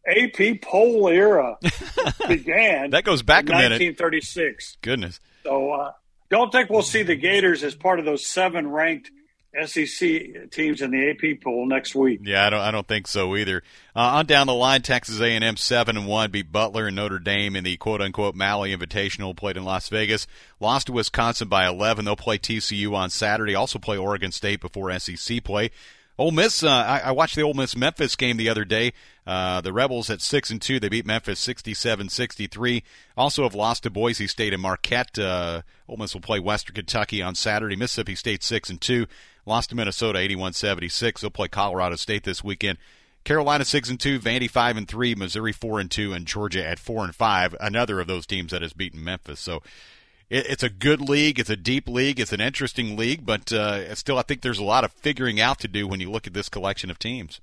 AP 0.07 0.61
poll 0.61 1.07
era 1.09 1.57
began. 2.27 2.91
that 2.91 3.03
goes 3.03 3.21
back 3.21 3.43
a 3.43 3.51
minute. 3.51 3.81
1936. 3.81 4.77
Goodness. 4.81 5.19
So 5.43 5.71
uh, 5.71 5.91
don't 6.29 6.51
think 6.51 6.69
we'll 6.69 6.81
see 6.81 7.03
the 7.03 7.15
Gators 7.15 7.63
as 7.63 7.75
part 7.75 7.99
of 7.99 8.05
those 8.05 8.25
seven 8.25 8.67
ranked– 8.69 9.11
SEC 9.65 10.49
teams 10.49 10.81
in 10.81 10.91
the 10.91 11.09
AP 11.11 11.41
poll 11.41 11.65
next 11.65 11.93
week. 11.93 12.21
Yeah, 12.23 12.47
I 12.47 12.49
don't. 12.49 12.59
I 12.59 12.71
don't 12.71 12.87
think 12.87 13.07
so 13.07 13.35
either. 13.35 13.61
Uh, 13.95 13.99
on 13.99 14.25
down 14.25 14.47
the 14.47 14.53
line, 14.53 14.81
Texas 14.81 15.19
A&M 15.19 15.57
seven 15.57 15.95
and 15.95 16.07
one 16.07 16.31
beat 16.31 16.51
Butler 16.51 16.87
and 16.87 16.95
Notre 16.95 17.19
Dame 17.19 17.55
in 17.55 17.63
the 17.63 17.77
quote 17.77 18.01
unquote 18.01 18.33
Maui 18.33 18.75
Invitational 18.75 19.35
played 19.35 19.55
in 19.55 19.63
Las 19.63 19.89
Vegas. 19.89 20.25
Lost 20.59 20.87
to 20.87 20.93
Wisconsin 20.93 21.47
by 21.47 21.67
eleven. 21.67 22.05
They'll 22.05 22.15
play 22.15 22.39
TCU 22.39 22.93
on 22.93 23.09
Saturday. 23.09 23.53
Also 23.53 23.77
play 23.77 23.97
Oregon 23.97 24.31
State 24.31 24.59
before 24.59 24.97
SEC 24.97 25.43
play. 25.43 25.69
Ole 26.17 26.31
Miss. 26.31 26.63
Uh, 26.63 26.69
I, 26.69 26.99
I, 27.05 27.11
watched 27.11 27.35
the 27.35 27.41
Ole 27.41 27.53
Miss 27.53 27.75
Memphis 27.75 28.15
game 28.15 28.37
the 28.37 28.49
other 28.49 28.65
day. 28.65 28.93
Uh, 29.25 29.61
the 29.61 29.71
Rebels 29.71 30.09
at 30.09 30.21
six 30.21 30.49
and 30.49 30.61
two. 30.61 30.79
They 30.79 30.89
beat 30.89 31.05
Memphis 31.05 31.45
67-63. 31.45 32.83
Also 33.15 33.43
have 33.43 33.55
lost 33.55 33.83
to 33.83 33.89
Boise 33.89 34.27
State 34.27 34.53
and 34.53 34.61
Marquette. 34.61 35.17
Uh, 35.17 35.61
Ole 35.87 35.97
Miss 35.97 36.13
will 36.13 36.21
play 36.21 36.39
Western 36.39 36.75
Kentucky 36.75 37.21
on 37.21 37.35
Saturday. 37.35 37.75
Mississippi 37.75 38.15
State 38.15 38.43
six 38.43 38.69
and 38.69 38.81
two. 38.81 39.07
Lost 39.45 39.69
to 39.69 39.75
Minnesota 39.75 40.19
81-76. 40.19 41.19
They'll 41.19 41.29
play 41.29 41.47
Colorado 41.47 41.95
State 41.95 42.23
this 42.23 42.43
weekend. 42.43 42.77
Carolina 43.23 43.63
six 43.63 43.89
and 43.89 43.99
two, 43.99 44.19
Vandy 44.19 44.49
five 44.49 44.75
and 44.75 44.87
three, 44.87 45.15
Missouri 45.15 45.53
four 45.53 45.79
and 45.79 45.89
two, 45.89 46.11
and 46.11 46.25
Georgia 46.25 46.65
at 46.65 46.79
four 46.79 47.05
and 47.05 47.15
five. 47.15 47.55
Another 47.59 48.01
of 48.01 48.07
those 48.07 48.25
teams 48.25 48.51
that 48.51 48.61
has 48.61 48.73
beaten 48.73 49.03
Memphis. 49.03 49.39
So 49.39 49.63
it, 50.29 50.45
it's 50.49 50.63
a 50.63 50.69
good 50.69 50.99
league. 50.99 51.39
It's 51.39 51.49
a 51.49 51.55
deep 51.55 51.87
league. 51.87 52.19
It's 52.19 52.33
an 52.33 52.41
interesting 52.41 52.97
league, 52.97 53.25
but 53.25 53.53
uh, 53.53 53.95
still, 53.95 54.17
I 54.17 54.23
think 54.23 54.41
there's 54.41 54.59
a 54.59 54.63
lot 54.63 54.83
of 54.83 54.91
figuring 54.91 55.39
out 55.39 55.59
to 55.59 55.69
do 55.69 55.87
when 55.87 56.01
you 56.01 56.11
look 56.11 56.27
at 56.27 56.33
this 56.33 56.49
collection 56.49 56.89
of 56.89 56.99
teams. 56.99 57.39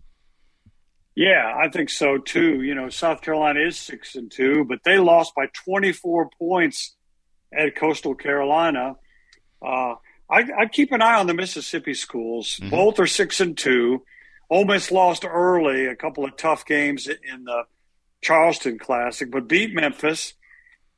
Yeah, 1.15 1.53
I 1.57 1.69
think 1.69 1.91
so 1.91 2.19
too. 2.19 2.63
You 2.63 2.75
know, 2.75 2.89
South 2.89 3.21
Carolina 3.21 3.61
is 3.61 3.79
six 3.79 4.15
and 4.15 4.31
two, 4.31 4.65
but 4.65 4.81
they 4.85 4.99
lost 4.99 5.35
by 5.35 5.47
24 5.65 6.31
points 6.39 6.95
at 7.53 7.77
Coastal 7.77 8.15
Carolina. 8.15 8.97
Uh, 9.61 9.95
I, 10.31 10.45
I 10.59 10.67
keep 10.71 10.93
an 10.93 11.03
eye 11.03 11.19
on 11.19 11.27
the 11.27 11.35
Mississippi 11.35 11.95
schools. 11.95 12.59
Mm-hmm. 12.61 12.71
Both 12.71 13.01
are 13.01 13.07
six 13.07 13.41
and 13.41 13.59
two. 13.59 14.05
Ole 14.49 14.65
Miss 14.65 14.91
lost 14.91 15.25
early, 15.25 15.87
a 15.87 15.97
couple 15.97 16.25
of 16.25 16.37
tough 16.37 16.65
games 16.65 17.07
in 17.09 17.45
the 17.45 17.65
Charleston 18.23 18.79
Classic, 18.79 19.31
but 19.31 19.49
beat 19.49 19.75
Memphis. 19.75 20.35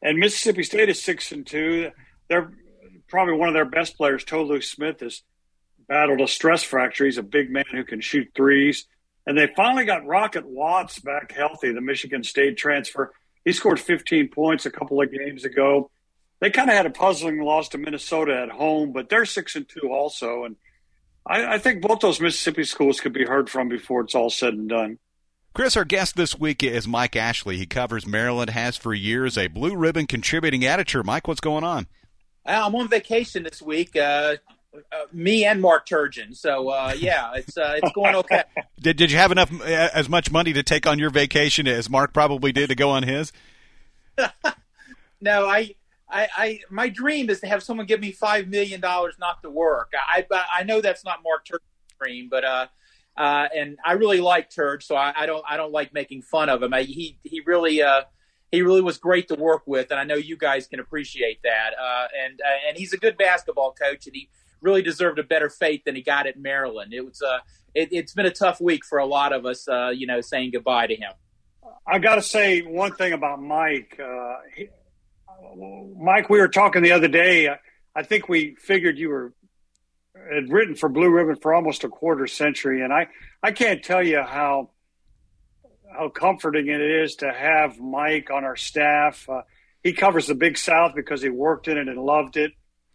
And 0.03 0.19
Mississippi 0.19 0.63
State 0.63 0.89
is 0.89 1.03
six 1.03 1.33
and 1.33 1.47
two. 1.47 1.91
They're 2.29 2.53
probably 3.09 3.35
one 3.35 3.49
of 3.49 3.55
their 3.55 3.67
best 3.67 3.97
players, 3.97 4.25
Tolu 4.25 4.61
Smith, 4.61 5.01
has 5.01 5.23
battled 5.87 6.21
a 6.21 6.29
stress 6.29 6.63
fracture. 6.63 7.05
He's 7.05 7.19
a 7.19 7.23
big 7.23 7.51
man 7.51 7.65
who 7.71 7.85
can 7.85 8.01
shoot 8.01 8.29
threes. 8.35 8.87
And 9.27 9.39
they 9.39 9.49
finally 9.55 9.85
got 9.85 10.07
Rocket 10.07 10.47
Watts 10.47 10.99
back 10.99 11.33
healthy, 11.33 11.73
the 11.73 11.81
Michigan 11.81 12.25
State 12.25 12.57
transfer. 12.57 13.13
He 13.45 13.53
scored 13.53 13.81
15 13.81 14.29
points 14.29 14.67
a 14.67 14.71
couple 14.71 15.01
of 15.01 15.13
games 15.13 15.45
ago. 15.45 15.91
They 16.41 16.51
kind 16.51 16.71
of 16.71 16.77
had 16.77 16.87
a 16.87 16.91
puzzling 16.91 17.41
loss 17.41 17.69
to 17.71 17.79
Minnesota 17.79 18.41
at 18.43 18.51
home, 18.51 18.93
but 18.93 19.09
they're 19.09 19.25
six 19.25 19.55
and 19.55 19.69
two 19.69 19.93
also. 19.93 20.45
And 20.45 20.57
I, 21.25 21.55
I 21.55 21.59
think 21.59 21.83
both 21.83 22.01
those 22.01 22.21
Mississippi 22.21 22.65
schools 22.65 23.01
could 23.01 23.13
be 23.13 23.25
heard 23.25 23.49
from 23.49 23.69
before 23.69 24.01
it's 24.01 24.15
all 24.15 24.31
said 24.31 24.55
and 24.55 24.69
done. 24.69 24.99
Chris, 25.55 25.77
our 25.77 25.85
guest 25.85 26.17
this 26.17 26.39
week 26.39 26.63
is 26.63 26.89
Mike 26.89 27.15
Ashley. 27.15 27.59
He 27.59 27.67
covers 27.67 28.07
Maryland, 28.07 28.51
has 28.51 28.77
for 28.77 28.95
years 28.95 29.37
a 29.37 29.49
blue 29.49 29.77
ribbon 29.77 30.07
contributing 30.07 30.65
editor. 30.65 31.03
Mike, 31.03 31.29
what's 31.29 31.41
going 31.41 31.63
on? 31.63 31.87
I'm 32.45 32.75
on 32.75 32.89
vacation 32.89 33.45
this 33.45 33.61
week. 33.63 33.95
Uh, 33.95 34.37
uh, 34.75 35.05
me 35.13 35.45
and 35.45 35.61
Mark 35.61 35.87
Turgeon. 35.87 36.37
So 36.37 36.69
uh, 36.69 36.95
yeah, 36.97 37.33
it's 37.35 37.57
uh, 37.57 37.79
it's 37.83 37.93
going 37.93 38.15
okay. 38.17 38.43
did 38.81 38.97
Did 38.97 39.11
you 39.11 39.19
have 39.19 39.33
enough 39.33 39.53
uh, 39.61 39.65
as 39.65 40.09
much 40.09 40.31
money 40.31 40.53
to 40.53 40.63
take 40.63 40.87
on 40.87 40.99
your 40.99 41.11
vacation 41.11 41.67
as 41.67 41.91
Mark 41.91 42.13
probably 42.13 42.53
did 42.53 42.69
to 42.69 42.75
go 42.75 42.91
on 42.91 43.03
his? 43.03 43.33
no, 45.21 45.47
I, 45.47 45.75
I, 46.09 46.29
I, 46.37 46.61
my 46.71 46.89
dream 46.89 47.31
is 47.31 47.41
to 47.41 47.47
have 47.47 47.63
someone 47.63 47.87
give 47.87 48.01
me 48.01 48.13
five 48.13 48.49
million 48.49 48.81
dollars 48.81 49.15
not 49.19 49.43
to 49.43 49.51
work. 49.51 49.93
I, 49.95 50.27
I 50.55 50.63
know 50.65 50.81
that's 50.81 51.05
not 51.05 51.21
Mark 51.25 51.47
Turgeon's 51.47 51.95
dream, 51.99 52.29
but 52.31 52.45
uh, 52.45 52.67
uh, 53.17 53.49
and 53.55 53.79
I 53.85 53.93
really 53.93 54.21
like 54.21 54.51
Turge, 54.51 54.83
so 54.83 54.97
I, 54.97 55.13
I 55.17 55.27
don't, 55.27 55.45
I 55.49 55.57
don't 55.57 55.73
like 55.73 55.93
making 55.93 56.23
fun 56.23 56.49
of 56.49 56.63
him. 56.63 56.73
I, 56.73 56.83
he, 56.83 57.19
he 57.23 57.41
really, 57.45 57.83
uh, 57.83 58.03
he 58.51 58.63
really 58.63 58.81
was 58.81 58.99
great 58.99 59.29
to 59.29 59.35
work 59.35 59.63
with, 59.67 59.91
and 59.91 60.01
I 60.01 60.05
know 60.05 60.15
you 60.15 60.37
guys 60.37 60.67
can 60.67 60.81
appreciate 60.81 61.41
that. 61.43 61.71
Uh, 61.79 62.09
and 62.25 62.41
uh, 62.41 62.69
and 62.69 62.77
he's 62.77 62.93
a 62.93 62.99
good 62.99 63.17
basketball 63.17 63.73
coach, 63.73 64.07
and 64.07 64.15
he 64.15 64.29
really 64.63 64.83
deserved 64.83 65.19
a 65.19 65.23
better 65.23 65.51
fate 65.51 65.85
than 65.85 65.95
he 65.95 66.03
got 66.03 66.27
at 66.27 66.39
Maryland. 66.39 66.93
It 66.93 67.05
was 67.05 67.21
uh, 67.23 67.39
it, 67.75 67.93
has 67.95 68.15
been 68.15 68.27
a 68.27 68.31
tough 68.31 68.61
week 68.61 68.85
for 68.85 68.99
a 68.99 69.07
lot 69.07 69.33
of 69.33 69.45
us, 69.47 69.69
uh, 69.69 69.91
you 69.91 70.07
know, 70.07 70.21
saying 70.21 70.53
goodbye 70.53 70.87
to 70.87 70.95
him. 70.95 71.13
I 71.87 71.99
got 71.99 72.17
to 72.17 72.23
say 72.23 72.61
one 72.61 72.93
thing 72.93 73.13
about 73.13 73.43
Mike. 73.43 73.99
Uh, 74.03 74.35
he, 74.55 74.69
Mike, 75.99 76.31
we 76.31 76.39
were 76.39 76.49
talking 76.49 76.83
the 76.83 76.93
other 76.93 77.09
day. 77.09 77.49
I 77.95 78.03
think 78.03 78.29
we 78.29 78.57
figured 78.59 78.99
you 78.99 79.09
were 79.09 79.33
had 80.33 80.51
written 80.51 80.75
for 80.75 80.89
Blue 80.89 81.11
Ribbon 81.11 81.37
for 81.37 81.55
almost 81.55 81.85
a 81.85 81.89
quarter 81.89 82.27
century, 82.27 82.83
and 82.83 82.93
I 82.93 83.09
I 83.43 83.53
can't 83.53 83.83
tell 83.83 84.03
you 84.03 84.23
how 84.23 84.71
how 85.93 86.09
comforting 86.09 86.69
it 86.69 86.81
is 86.81 87.17
to 87.17 87.33
have 87.33 87.79
Mike 87.79 88.31
on 88.31 88.45
our 88.45 88.57
staff. 88.57 89.29
Uh, 89.29 89.43
he 89.83 89.93
covers 89.93 90.27
the 90.27 90.35
Big 90.35 90.57
South 90.57 90.95
because 90.95 91.23
he 91.23 91.29
worked 91.29 91.69
in 91.69 91.77
it 91.77 91.89
and 91.89 91.99
loved 91.99 92.37
it. 92.37 92.53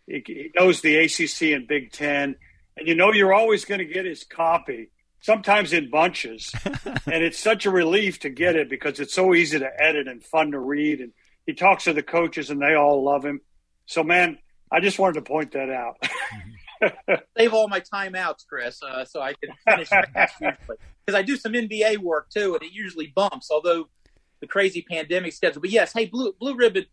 He, 0.07 0.51
knows 0.55 0.81
the 0.81 0.97
ACC 0.97 1.53
and 1.53 1.67
Big 1.67 1.91
Ten, 1.91 2.35
and 2.77 2.87
you 2.87 2.95
know 2.95 3.11
you're 3.11 3.33
always 3.33 3.65
going 3.65 3.79
to 3.79 3.85
get 3.85 4.05
his 4.05 4.23
copy. 4.23 4.91
Sometimes 5.19 5.73
in 5.73 5.89
bunches, 5.89 6.53
and 6.65 7.23
it's 7.23 7.39
such 7.39 7.65
a 7.65 7.71
relief 7.71 8.19
to 8.19 8.29
get 8.29 8.55
it 8.55 8.69
because 8.69 8.99
it's 8.99 9.13
so 9.13 9.33
easy 9.33 9.59
to 9.59 9.69
edit 9.81 10.07
and 10.07 10.23
fun 10.23 10.51
to 10.51 10.59
read. 10.59 11.01
And 11.01 11.11
he 11.45 11.53
talks 11.53 11.85
to 11.85 11.93
the 11.93 12.03
coaches, 12.03 12.49
and 12.49 12.61
they 12.61 12.75
all 12.75 13.03
love 13.03 13.25
him. 13.25 13.41
So, 13.87 14.03
man, 14.03 14.37
I 14.71 14.79
just 14.79 14.99
wanted 14.99 15.15
to 15.15 15.21
point 15.23 15.51
that 15.51 15.69
out. 15.69 15.97
Save 17.37 17.53
all 17.53 17.67
my 17.67 17.81
timeouts, 17.81 18.45
Chris, 18.47 18.81
uh, 18.83 19.03
so 19.03 19.21
I 19.21 19.33
can 19.33 19.51
finish 19.67 19.89
because 19.89 21.15
I 21.15 21.21
do 21.23 21.35
some 21.35 21.53
NBA 21.53 21.97
work 21.97 22.29
too, 22.29 22.53
and 22.53 22.63
it 22.63 22.71
usually 22.71 23.07
bumps. 23.07 23.49
Although 23.51 23.89
the 24.39 24.47
crazy 24.47 24.85
pandemic 24.87 25.33
schedule, 25.33 25.61
but 25.61 25.71
yes, 25.71 25.91
hey, 25.93 26.05
Blue 26.05 26.33
Blue 26.39 26.55
Ribbon 26.55 26.85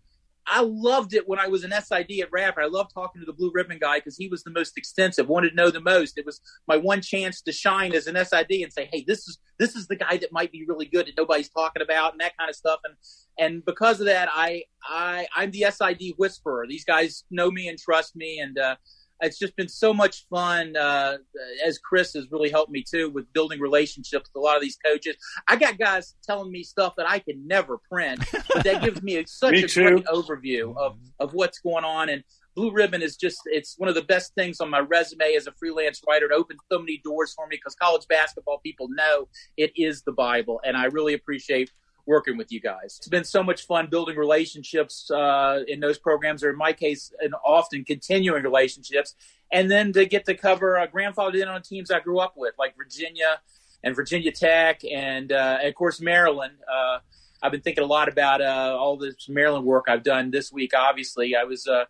I 0.47 0.61
loved 0.61 1.15
it 1.15 1.29
when 1.29 1.39
I 1.39 1.49
was 1.49 1.65
an 1.65 1.73
SID 1.73 2.21
at 2.21 2.33
Radford. 2.33 2.65
I 2.65 2.69
loved 2.69 2.93
talking 2.93 3.21
to 3.21 3.27
the 3.27 3.33
blue 3.33 3.51
ribbon 3.55 3.79
guy 3.81 3.99
because 3.99 4.17
he 4.17 4.29
was 4.29 4.43
the 4.43 4.51
most 4.51 4.77
extensive, 4.77 5.29
wanted 5.29 5.51
to 5.51 5.57
know 5.57 5.71
the 5.71 5.81
most. 5.81 6.19
It 6.19 6.27
was 6.27 6.41
my 6.69 6.77
one 6.77 7.01
chance 7.01 7.41
to 7.43 7.53
shine 7.53 7.95
as 7.95 8.07
an 8.07 8.17
SID 8.17 8.63
and 8.63 8.73
say, 8.73 8.89
"Hey, 8.93 9.05
this 9.07 9.27
is 9.27 9.39
this 9.59 9.75
is 9.75 9.87
the 9.87 9.97
guy 9.97 10.17
that 10.19 10.33
might 10.33 10.53
be 10.53 10.65
really 10.69 10.87
good 10.87 11.07
that 11.07 11.17
nobody's 11.17 11.49
talking 11.49 11.83
about," 11.83 12.13
and 12.13 12.21
that 12.21 12.37
kind 12.37 12.51
of 12.51 12.57
stuff. 12.57 12.81
And 12.85 12.95
and 13.39 13.65
because 13.65 14.01
of 14.01 14.07
that, 14.07 14.29
I 14.33 14.65
I 14.83 15.27
I'm 15.35 15.51
the 15.51 15.67
SID 15.71 16.15
whisperer. 16.17 16.67
These 16.69 16.85
guys 16.85 17.25
know 17.31 17.51
me 17.51 17.69
and 17.69 17.79
trust 17.79 18.15
me, 18.15 18.39
and 18.39 18.59
uh, 18.59 18.77
it's 19.25 19.39
just 19.39 19.57
been 19.57 19.69
so 19.69 19.93
much 19.93 20.27
fun. 20.29 20.77
Uh, 20.77 21.19
as 21.67 21.79
Chris 21.79 22.13
has 22.15 22.27
really 22.31 22.51
helped 22.51 22.71
me 22.71 22.85
too 22.89 23.11
with 23.11 23.33
building 23.33 23.61
relationships 23.61 24.31
with 24.33 24.41
a 24.41 24.45
lot 24.45 24.57
of 24.57 24.63
these 24.63 24.79
coaches. 24.85 25.17
I 25.49 25.57
got 25.57 25.79
guys 25.79 26.15
telling 26.25 26.51
me 26.51 26.63
stuff 26.63 26.95
that 26.97 27.09
I 27.09 27.19
can 27.19 27.47
never 27.47 27.79
print, 27.91 28.25
but 28.53 28.65
that 28.65 28.83
gives 28.83 29.03
me 29.03 29.23
such 29.27 29.53
me 29.53 29.63
a 29.65 29.69
too. 29.69 29.83
great 29.83 30.05
overview 30.07 30.77
of 30.77 30.99
of 31.19 31.35
what's 31.35 31.59
going 31.61 31.85
on. 31.85 32.09
And 32.09 32.23
Blue 32.55 32.71
Ribbon 32.71 33.03
is 33.03 33.17
just 33.17 33.39
it's 33.47 33.75
one 33.79 33.89
of 33.89 33.95
the 33.95 34.03
best 34.03 34.35
things 34.35 34.61
on 34.61 34.71
my 34.71 34.81
resume 34.81 35.35
as 35.35 35.47
a 35.47 35.53
freelance 35.53 36.01
writer. 36.07 36.27
It 36.27 36.33
opened 36.33 36.61
so 36.71 36.79
many 36.79 37.01
doors 37.05 37.33
for 37.35 37.47
me 37.47 37.57
because 37.57 37.75
college 37.75 38.07
basketball 38.09 38.61
people 38.65 38.89
know 38.91 39.29
it 39.57 39.73
is 39.77 40.03
the 40.03 40.13
Bible, 40.13 40.61
and 40.65 40.77
I 40.77 40.85
really 40.87 41.15
appreciate 41.15 41.71
working 42.07 42.37
with 42.37 42.53
you 42.53 42.61
guys. 42.61 42.97
It's 42.99 43.09
been 43.09 43.25
so 43.25 43.43
much 43.43 43.67
fun 43.67 43.89
building 43.89 44.17
relationships 44.17 45.11
uh, 45.11 45.61
in 45.67 45.81
those 45.81 45.99
programs, 45.99 46.45
or 46.45 46.51
in 46.51 46.57
my 46.57 46.73
case, 46.73 47.13
and 47.21 47.35
often 47.45 47.85
continuing 47.85 48.43
relationships, 48.43 49.15
and 49.53 49.71
then 49.71 49.93
to 49.93 50.07
get 50.07 50.25
to 50.27 50.35
cover 50.35 50.79
uh, 50.79 50.87
grandfathered 50.87 51.41
in 51.41 51.49
on 51.49 51.63
teams 51.63 51.91
I 51.91 52.01
grew 52.01 52.19
up 52.19 52.35
with, 52.37 52.55
like 52.59 52.77
Virginia 52.77 53.41
and 53.83 53.95
Virginia 53.95 54.33
Tech, 54.33 54.83
and, 54.85 55.33
uh, 55.33 55.59
and 55.61 55.69
of 55.69 55.75
course 55.75 56.01
Maryland. 56.01 56.55
Uh, 56.71 56.99
I've 57.43 57.53
been 57.53 57.61
thinking 57.61 57.85
a 57.85 57.87
lot 57.87 58.09
about 58.09 58.41
uh, 58.41 58.77
all 58.79 58.97
this 58.97 59.29
Maryland 59.29 59.67
work 59.67 59.85
I've 59.89 60.03
done 60.03 60.31
this 60.31 60.51
week. 60.51 60.73
Obviously, 60.75 61.37
I 61.37 61.45
was 61.45 61.67
uh, 61.67 61.85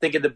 thinking 0.00 0.22
the 0.22 0.34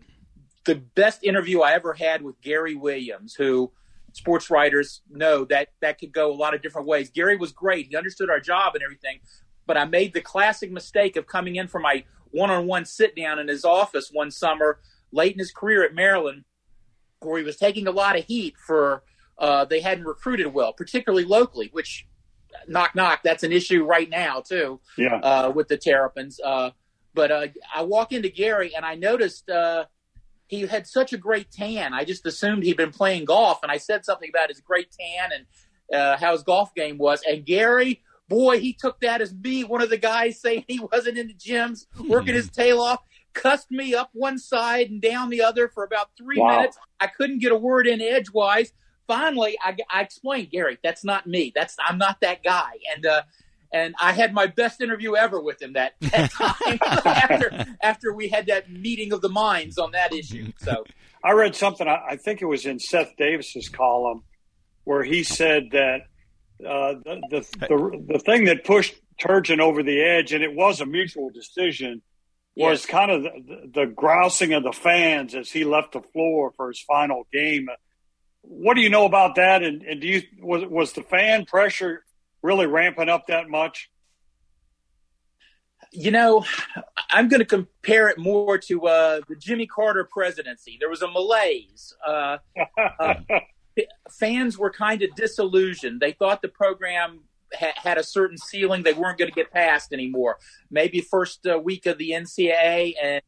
the 0.64 0.76
best 0.76 1.24
interview 1.24 1.60
I 1.60 1.72
ever 1.72 1.92
had 1.92 2.22
with 2.22 2.40
Gary 2.40 2.74
Williams, 2.74 3.34
who 3.34 3.72
sports 4.12 4.50
writers 4.50 5.02
know 5.11 5.45
that 5.47 5.69
that 5.81 5.99
could 5.99 6.12
go 6.12 6.33
a 6.33 6.35
lot 6.35 6.54
of 6.54 6.62
different 6.62 6.87
ways. 6.87 7.11
Gary 7.11 7.37
was 7.37 7.52
great; 7.52 7.87
he 7.88 7.97
understood 7.97 8.31
our 8.31 8.40
job 8.40 8.75
and 8.75 8.83
everything. 8.83 9.21
But 9.66 9.76
I 9.76 9.85
made 9.85 10.12
the 10.12 10.21
classic 10.21 10.73
mistake 10.73 11.16
of 11.16 11.26
coming 11.26 11.57
in 11.57 11.69
for 11.69 11.78
my 11.78 12.04
one-on-one 12.31 12.85
sit-down 12.85 13.38
in 13.38 13.49
his 13.49 13.64
office 13.64 14.11
one 14.12 14.31
summer 14.31 14.81
late 15.12 15.33
in 15.33 15.38
his 15.38 15.52
career 15.52 15.85
at 15.85 15.95
Maryland, 15.95 16.45
where 17.21 17.38
he 17.38 17.45
was 17.45 17.57
taking 17.57 17.87
a 17.87 17.90
lot 17.90 18.19
of 18.19 18.25
heat 18.25 18.54
for 18.57 19.04
uh, 19.38 19.64
they 19.64 19.81
hadn't 19.81 20.04
recruited 20.04 20.52
well, 20.52 20.73
particularly 20.73 21.25
locally. 21.25 21.69
Which, 21.73 22.07
knock 22.66 22.95
knock, 22.95 23.21
that's 23.23 23.42
an 23.42 23.52
issue 23.52 23.85
right 23.85 24.09
now 24.09 24.40
too. 24.40 24.81
Yeah. 24.97 25.16
Uh, 25.16 25.52
with 25.54 25.69
the 25.69 25.76
Terrapins. 25.76 26.40
Uh, 26.45 26.71
but 27.14 27.31
uh, 27.31 27.47
I 27.75 27.83
walk 27.83 28.12
into 28.12 28.28
Gary 28.28 28.75
and 28.75 28.85
I 28.85 28.95
noticed 28.95 29.49
uh, 29.50 29.85
he 30.52 30.66
had 30.66 30.87
such 30.87 31.14
a 31.14 31.16
great 31.16 31.50
tan. 31.50 31.94
I 31.94 32.04
just 32.04 32.26
assumed 32.26 32.62
he'd 32.62 32.76
been 32.76 32.92
playing 32.92 33.25
golf, 33.25 33.62
and 33.62 33.73
I 33.73 33.78
said 33.78 34.04
something 34.04 34.28
about 34.28 34.50
his 34.50 34.61
great 34.61 34.88
tan 34.92 35.30
and 35.32 35.99
uh, 35.99 36.18
how 36.18 36.32
his 36.32 36.42
golf 36.42 36.75
game 36.75 36.99
was. 36.99 37.23
And 37.26 37.47
Gary, 37.47 38.02
boy, 38.28 38.61
he 38.61 38.75
took 38.75 39.00
that 39.00 39.23
as 39.23 39.32
me, 39.32 39.64
one 39.64 39.80
of 39.80 39.88
the 39.88 39.97
guys 39.97 40.42
saying 40.42 40.66
he 40.68 40.78
wasn't 40.78 41.16
in 41.16 41.28
the 41.28 41.35
gyms, 41.35 41.87
working 42.06 42.35
his 42.35 42.50
tail 42.50 42.82
off. 42.82 43.00
Cussed 43.32 43.71
me 43.71 43.94
up 43.94 44.11
one 44.12 44.38
side 44.38 44.90
and 44.90 45.00
down 45.00 45.30
the 45.30 45.40
other 45.40 45.68
for 45.68 45.85
about 45.85 46.11
three 46.18 46.38
wow. 46.38 46.54
minutes. 46.54 46.76
I 47.00 47.06
couldn't 47.06 47.38
get 47.38 47.50
a 47.50 47.56
word 47.56 47.87
in 47.87 48.02
edgewise. 48.02 48.75
Finally, 49.06 49.56
I, 49.62 49.75
I 49.90 50.02
explained, 50.02 50.50
Gary, 50.50 50.76
that's 50.85 51.02
not 51.02 51.26
me. 51.26 51.50
That's 51.54 51.76
I'm 51.82 51.97
not 51.97 52.21
that 52.21 52.44
guy. 52.44 52.73
And 52.94 53.06
uh, 53.06 53.23
and 53.72 53.94
I 54.00 54.12
had 54.12 54.34
my 54.34 54.46
best 54.46 54.80
interview 54.80 55.16
ever 55.16 55.40
with 55.40 55.60
him 55.60 55.72
that, 55.74 55.94
that 56.00 56.30
time 56.32 56.78
after 57.04 57.66
after 57.82 58.12
we 58.12 58.28
had 58.28 58.46
that 58.46 58.70
meeting 58.70 59.12
of 59.12 59.20
the 59.20 59.28
minds 59.28 59.78
on 59.78 59.92
that 59.92 60.12
issue. 60.12 60.52
So 60.58 60.84
I 61.24 61.32
read 61.32 61.56
something. 61.56 61.86
I 61.88 62.16
think 62.16 62.42
it 62.42 62.46
was 62.46 62.66
in 62.66 62.78
Seth 62.78 63.16
Davis's 63.16 63.68
column 63.68 64.22
where 64.84 65.04
he 65.04 65.22
said 65.22 65.68
that 65.72 66.00
uh, 66.66 66.94
the, 67.04 67.22
the, 67.30 67.40
the 67.60 68.04
the 68.14 68.18
thing 68.18 68.44
that 68.44 68.64
pushed 68.64 68.94
Turgeon 69.20 69.60
over 69.60 69.82
the 69.82 70.00
edge, 70.02 70.32
and 70.32 70.42
it 70.42 70.54
was 70.54 70.80
a 70.80 70.86
mutual 70.86 71.30
decision, 71.30 72.02
was 72.56 72.80
yes. 72.80 72.86
kind 72.86 73.10
of 73.10 73.22
the, 73.22 73.70
the 73.74 73.86
grousing 73.86 74.52
of 74.52 74.62
the 74.62 74.72
fans 74.72 75.34
as 75.34 75.50
he 75.50 75.64
left 75.64 75.92
the 75.92 76.02
floor 76.12 76.52
for 76.56 76.68
his 76.68 76.80
final 76.80 77.26
game. 77.32 77.68
What 78.42 78.74
do 78.74 78.80
you 78.80 78.90
know 78.90 79.06
about 79.06 79.36
that? 79.36 79.62
And, 79.62 79.82
and 79.82 80.00
do 80.00 80.08
you 80.08 80.22
was 80.40 80.64
was 80.66 80.92
the 80.92 81.02
fan 81.02 81.46
pressure 81.46 82.04
really 82.42 82.66
ramping 82.66 83.08
up 83.08 83.26
that 83.28 83.49
much? 83.49 83.90
You 85.90 86.11
know, 86.11 86.44
I'm 87.11 87.28
going 87.28 87.40
to 87.40 87.46
compare 87.46 88.08
it 88.08 88.18
more 88.18 88.56
to 88.58 88.87
uh, 88.87 89.20
the 89.28 89.37
Jimmy 89.37 89.66
Carter 89.66 90.08
presidency. 90.11 90.76
There 90.80 90.88
was 90.88 91.02
a 91.02 91.08
malaise. 91.08 91.94
Uh, 92.06 92.38
uh, 92.99 93.14
fans 94.11 94.56
were 94.56 94.70
kind 94.70 95.02
of 95.02 95.14
disillusioned. 95.14 96.00
They 96.00 96.12
thought 96.12 96.40
the 96.40 96.49
program 96.49 97.20
ha- 97.54 97.75
had 97.76 97.99
a 97.99 98.02
certain 98.02 98.38
ceiling 98.38 98.82
they 98.82 98.94
weren't 98.94 99.18
going 99.18 99.30
to 99.30 99.34
get 99.34 99.50
past 99.50 99.92
anymore. 99.92 100.38
Maybe 100.70 101.00
first 101.00 101.46
uh, 101.46 101.58
week 101.58 101.87
of 101.87 101.99
the 101.99 102.11
NCAA 102.11 102.94
and 103.02 103.22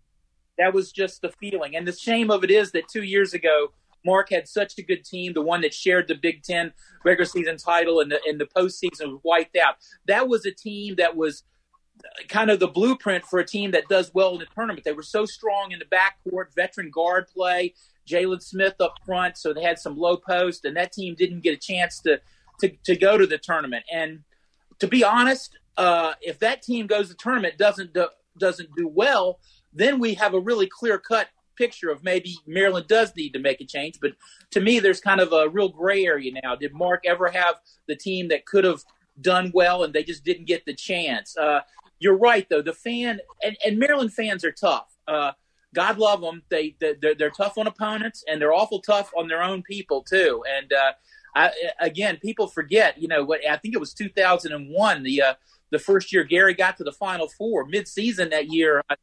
that 0.59 0.73
was 0.73 0.93
just 0.93 1.23
the 1.23 1.31
feeling. 1.31 1.77
And 1.77 1.87
the 1.87 1.93
shame 1.93 2.31
of 2.31 2.45
it 2.45 2.51
is 2.51 2.73
that 2.73 2.89
two 2.89 3.03
years 3.03 3.35
ago, 3.35 3.73
Mark 4.05 4.31
had 4.31 4.49
such 4.49 4.79
a 4.79 4.83
good 4.83 5.05
team, 5.05 5.33
the 5.33 5.43
one 5.43 5.61
that 5.63 5.75
shared 5.75 6.09
the 6.09 6.15
Big 6.15 6.43
Ten 6.43 6.73
regular 7.05 7.27
season 7.27 7.57
title 7.57 8.01
and 8.01 8.11
the 8.11 8.21
the 8.39 8.47
postseason 8.47 9.13
was 9.13 9.21
wiped 9.23 9.57
out. 9.57 9.77
That 10.07 10.29
was 10.29 10.47
a 10.47 10.53
team 10.53 10.97
that 10.97 11.17
was 11.17 11.45
kind 12.29 12.51
of 12.51 12.61
the 12.61 12.69
blueprint 12.69 13.25
for 13.25 13.39
a 13.39 13.47
team 13.47 13.71
that 13.71 13.89
does 13.89 14.13
well 14.15 14.33
in 14.33 14.41
the 14.41 14.47
tournament. 14.47 14.85
They 14.85 14.93
were 14.93 15.03
so 15.03 15.25
strong 15.25 15.73
in 15.73 15.79
the 15.79 15.85
backcourt, 15.85 16.55
veteran 16.55 16.91
guard 16.91 17.27
play, 17.29 17.75
Jalen 18.09 18.43
Smith 18.43 18.75
up 18.81 18.95
front, 19.07 19.39
so 19.39 19.53
they 19.53 19.63
had 19.63 19.79
some 19.79 19.97
low 19.97 20.17
post, 20.17 20.65
and 20.65 20.77
that 20.77 20.93
team 20.93 21.15
didn't 21.15 21.43
get 21.43 21.55
a 21.55 21.61
chance 21.61 22.01
to 22.01 22.21
to, 22.61 22.71
to 22.85 22.97
go 22.97 23.19
to 23.19 23.27
the 23.27 23.39
tournament. 23.39 23.85
And 23.93 24.21
to 24.79 24.87
be 24.87 25.03
honest, 25.03 25.59
uh, 25.77 26.15
if 26.21 26.39
that 26.39 26.63
team 26.63 26.87
goes 26.87 27.09
to 27.09 27.15
the 27.15 27.19
tournament 27.19 27.59
doesn't 27.59 27.93
do, 27.93 28.09
doesn't 28.39 28.71
do 28.77 28.87
well, 28.87 29.41
then 29.73 29.99
we 29.99 30.15
have 30.15 30.35
a 30.35 30.41
really 30.41 30.69
clear 30.69 30.99
cut 30.99 31.29
picture 31.57 31.91
of 31.91 32.03
maybe 32.03 32.37
Maryland 32.47 32.87
does 32.89 33.15
need 33.17 33.33
to 33.35 33.39
make 33.39 33.61
a 33.61 33.65
change. 33.65 33.99
But 34.01 34.13
to 34.51 34.61
me, 34.61 34.81
there's 34.81 35.01
kind 35.01 35.21
of 35.21 35.33
a 35.33 35.49
real 35.49 35.69
gray 35.69 36.05
area 36.05 36.33
now. 36.43 36.55
Did 36.55 36.75
Mark 36.75 37.05
ever 37.07 37.29
have 37.29 37.57
the 37.87 37.97
team 37.97 38.29
that 38.29 38.47
could 38.47 38.65
have 38.65 38.83
done 39.21 39.51
well 39.55 39.85
and 39.85 39.93
they 39.93 40.05
just 40.05 40.25
didn't 40.25 40.47
get 40.47 40.65
the 40.65 40.75
chance? 40.75 41.37
Uh, 41.37 41.61
you're 41.99 42.19
right, 42.19 42.47
though. 42.49 42.63
The 42.63 42.73
fan 42.73 43.21
and, 43.43 43.57
and 43.65 43.79
Maryland 43.79 44.13
fans 44.13 44.45
are 44.45 44.53
tough. 44.53 44.89
Uh, 45.07 45.33
God 45.75 45.99
love 45.99 46.21
them. 46.21 46.43
They 46.49 46.77
they're, 46.79 47.15
they're, 47.15 47.31
tough 47.31 47.59
on 47.59 47.67
opponents 47.67 48.25
and 48.29 48.41
they're 48.41 48.53
awful 48.53 48.81
tough 48.81 49.11
on 49.17 49.29
their 49.29 49.43
own 49.43 49.63
people 49.63 50.03
too. 50.03 50.43
And 50.49 50.73
uh, 50.73 50.93
I, 51.35 51.51
again, 51.81 52.19
people 52.23 52.47
forget. 52.47 53.01
You 53.01 53.09
know 53.09 53.25
what? 53.25 53.41
I 53.49 53.57
think 53.57 53.75
it 53.75 53.81
was 53.81 53.93
2001. 53.93 55.03
The 55.03 55.23
uh, 55.23 55.35
the 55.71 55.79
first 55.79 56.13
year 56.13 56.23
Gary 56.25 56.55
got 56.55 56.77
to 56.79 56.85
the 56.85 56.93
Final 56.93 57.29
Four 57.29 57.67
mid-season 57.67 58.31
that 58.31 58.47
year, 58.49 58.83
uh, 58.89 58.95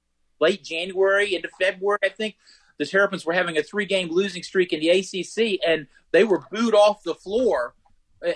late 0.42 0.64
January 0.64 1.36
into 1.36 1.50
February, 1.60 2.00
I 2.04 2.10
think. 2.10 2.36
The 2.78 2.86
Terrapins 2.86 3.26
were 3.26 3.34
having 3.34 3.58
a 3.58 3.64
three-game 3.64 4.10
losing 4.10 4.42
streak 4.42 4.74
in 4.74 4.80
the 4.80 4.90
ACC, 4.90 5.60
and 5.66 5.86
they 6.12 6.24
were 6.24 6.44
booed 6.52 6.74
off 6.74 7.04
the 7.04 7.14
floor 7.14 7.76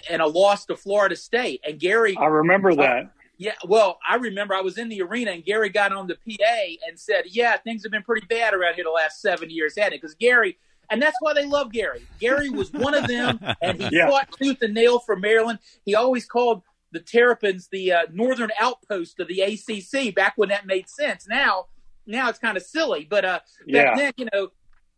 and 0.10 0.22
a 0.22 0.28
loss 0.28 0.66
to 0.66 0.76
Florida 0.76 1.16
State. 1.16 1.62
And 1.68 1.80
Gary, 1.80 2.16
I 2.18 2.26
remember 2.26 2.72
uh, 2.72 2.76
that. 2.76 3.12
Yeah, 3.38 3.54
well, 3.68 4.00
I 4.08 4.16
remember 4.16 4.54
I 4.54 4.62
was 4.62 4.78
in 4.78 4.88
the 4.88 5.02
arena 5.02 5.32
and 5.32 5.44
Gary 5.44 5.70
got 5.70 5.92
on 5.92 6.08
the 6.08 6.16
PA 6.16 6.88
and 6.88 6.98
said, 6.98 7.26
"Yeah, 7.28 7.58
things 7.58 7.84
have 7.84 7.92
been 7.92 8.04
pretty 8.04 8.26
bad 8.28 8.54
around 8.54 8.76
here 8.76 8.86
the 8.86 8.92
last 8.92 9.22
seven 9.22 9.50
years, 9.50 9.78
hadn't 9.78 9.94
it?" 9.94 10.02
Because 10.02 10.16
Gary, 10.16 10.58
and 10.90 11.02
that's 11.02 11.18
why 11.20 11.34
they 11.34 11.46
love 11.46 11.72
Gary. 11.72 12.06
Gary 12.20 12.50
was 12.50 12.72
one 12.72 12.94
of 12.94 13.08
them, 13.08 13.40
and 13.62 13.82
he 13.82 13.90
yeah. 13.92 14.10
fought 14.10 14.32
tooth 14.32 14.62
and 14.62 14.74
nail 14.74 15.00
for 15.00 15.18
Maryland. 15.18 15.60
He 15.84 15.96
always 15.96 16.26
called 16.26 16.62
the 16.92 17.02
Terrapins 17.02 17.68
the 17.68 17.92
uh, 17.92 18.06
northern 18.14 18.52
outpost 18.60 19.20
of 19.20 19.28
the 19.28 19.42
ACC 19.42 20.16
back 20.16 20.34
when 20.38 20.50
that 20.50 20.66
made 20.66 20.88
sense. 20.88 21.28
Now, 21.28 21.66
now 22.08 22.30
it's 22.30 22.40
kind 22.40 22.58
of 22.58 22.64
silly, 22.64 23.08
but 23.10 23.26
uh, 23.26 23.40
back 23.40 23.42
yeah. 23.68 23.96
then, 23.96 24.14
you 24.18 24.28
know, 24.34 24.50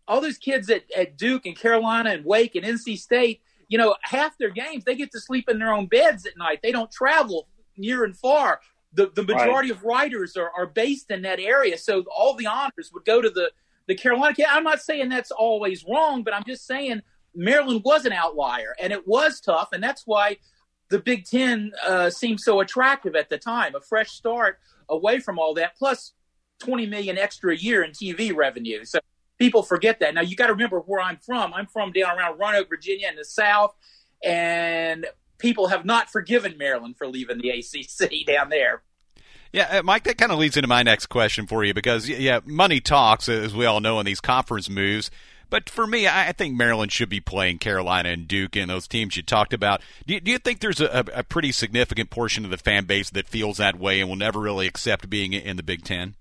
all 0.08 0.22
those 0.22 0.38
kids 0.38 0.70
at, 0.70 0.84
at 0.96 1.18
Duke 1.18 1.46
and 1.46 1.58
Carolina 1.58 2.12
and 2.12 2.26
Wake 2.26 2.56
and 2.56 2.66
NC 2.66 2.98
State, 2.98 3.42
you 3.68 3.78
know, 3.78 3.96
half 4.02 4.38
their 4.38 4.50
games 4.50 4.84
they 4.86 4.96
get 4.96 5.12
to 5.12 5.20
sleep 5.20 5.50
in 5.50 5.60
their 5.60 5.74
own 5.74 5.88
beds 5.88 6.26
at 6.26 6.38
night. 6.38 6.60
They 6.64 6.72
don't 6.72 6.92
travel 6.92 7.48
near 7.78 8.04
and 8.04 8.16
far. 8.16 8.62
The 8.94 9.12
the 9.14 9.24
majority 9.24 9.72
right. 9.72 9.78
of 9.78 9.84
writers 9.84 10.38
are, 10.38 10.52
are 10.58 10.66
based 10.66 11.12
in 11.12 11.22
that 11.24 11.40
area, 11.40 11.78
so 11.78 12.06
all 12.16 12.36
the 12.36 12.48
honors 12.48 12.92
would 12.94 13.06
go 13.06 13.22
to 13.22 13.30
the 13.30 13.52
the 13.88 13.96
Carolina 13.96 14.34
kid. 14.34 14.46
I'm 14.50 14.64
not 14.64 14.82
saying 14.82 15.10
that's 15.10 15.32
always 15.32 15.86
wrong, 15.86 16.24
but 16.24 16.34
I'm 16.34 16.44
just 16.46 16.66
saying 16.66 17.02
Maryland 17.36 17.82
was 17.84 18.06
an 18.06 18.14
outlier, 18.14 18.76
and 18.82 18.94
it 18.94 19.06
was 19.06 19.42
tough, 19.42 19.70
and 19.74 19.84
that's 19.84 20.04
why 20.06 20.38
the 20.90 21.00
Big 21.00 21.26
Ten 21.26 21.74
uh, 21.86 22.10
seemed 22.10 22.40
so 22.40 22.62
attractive 22.62 23.16
at 23.16 23.30
the 23.30 23.38
time. 23.38 23.76
A 23.76 23.82
fresh 23.82 24.12
start 24.12 24.58
away 24.90 25.20
from 25.20 25.38
all 25.38 25.54
that, 25.56 25.76
plus 25.78 26.14
20 26.60 26.86
million 26.88 27.18
extra 27.18 27.54
a 27.54 27.56
year 27.56 27.84
in 27.84 27.92
TV 27.92 28.36
revenue. 28.36 28.84
So 28.86 29.00
people 29.38 29.64
forget 29.64 30.00
that. 30.00 30.14
Now 30.14 30.22
you 30.22 30.36
got 30.36 30.48
to 30.48 30.54
remember 30.54 30.80
where 30.80 31.02
I'm 31.02 31.18
from. 31.18 31.54
I'm 31.54 31.68
from 31.68 31.92
down 31.92 32.18
around 32.18 32.40
Roanoke, 32.40 32.70
Virginia, 32.70 33.08
in 33.10 33.16
the 33.16 33.26
South, 33.26 33.76
and 34.24 35.06
people 35.38 35.68
have 35.68 35.86
not 35.86 36.10
forgiven 36.10 36.58
Maryland 36.58 36.96
for 36.98 37.08
leaving 37.08 37.40
the 37.40 37.50
ACC 37.50 38.26
down 38.26 38.50
there. 38.50 38.84
Yeah, 39.54 39.80
uh, 39.80 39.84
Mike, 39.84 40.04
that 40.04 40.18
kind 40.18 40.32
of 40.32 40.40
leads 40.40 40.58
into 40.58 40.68
my 40.68 40.84
next 40.84 41.06
question 41.08 41.48
for 41.48 41.64
you 41.64 41.74
because, 41.74 42.10
yeah, 42.10 42.42
money 42.46 42.82
talks, 42.82 43.30
as 43.30 43.56
we 43.56 43.66
all 43.66 43.80
know, 43.80 44.00
in 44.00 44.06
these 44.06 44.20
conference 44.20 44.70
moves. 44.70 45.10
But 45.50 45.70
for 45.70 45.88
me, 45.88 46.08
I 46.08 46.34
think 46.34 46.58
Maryland 46.58 46.92
should 46.92 47.08
be 47.08 47.22
playing 47.22 47.60
Carolina 47.60 48.10
and 48.10 48.28
Duke 48.28 48.58
and 48.58 48.70
those 48.70 48.86
teams 48.86 49.16
you 49.16 49.24
talked 49.24 49.54
about. 49.54 49.82
Do 50.06 50.14
you, 50.16 50.20
do 50.20 50.32
you 50.32 50.40
think 50.40 50.60
there's 50.60 50.82
a, 50.82 51.06
a, 51.14 51.24
pretty 51.24 51.54
significant 51.54 52.10
portion 52.10 52.44
of 52.44 52.52
the 52.52 52.58
fan 52.58 52.84
base 52.84 53.10
that 53.12 53.30
feels 53.30 53.56
that 53.56 53.80
way 53.80 54.02
and 54.02 54.10
will 54.10 54.18
never 54.18 54.42
really 54.42 54.68
accept 54.68 55.10
being 55.10 55.32
in 55.32 55.56
the 55.56 55.64
Big 55.64 55.86
Ten? 55.86 56.16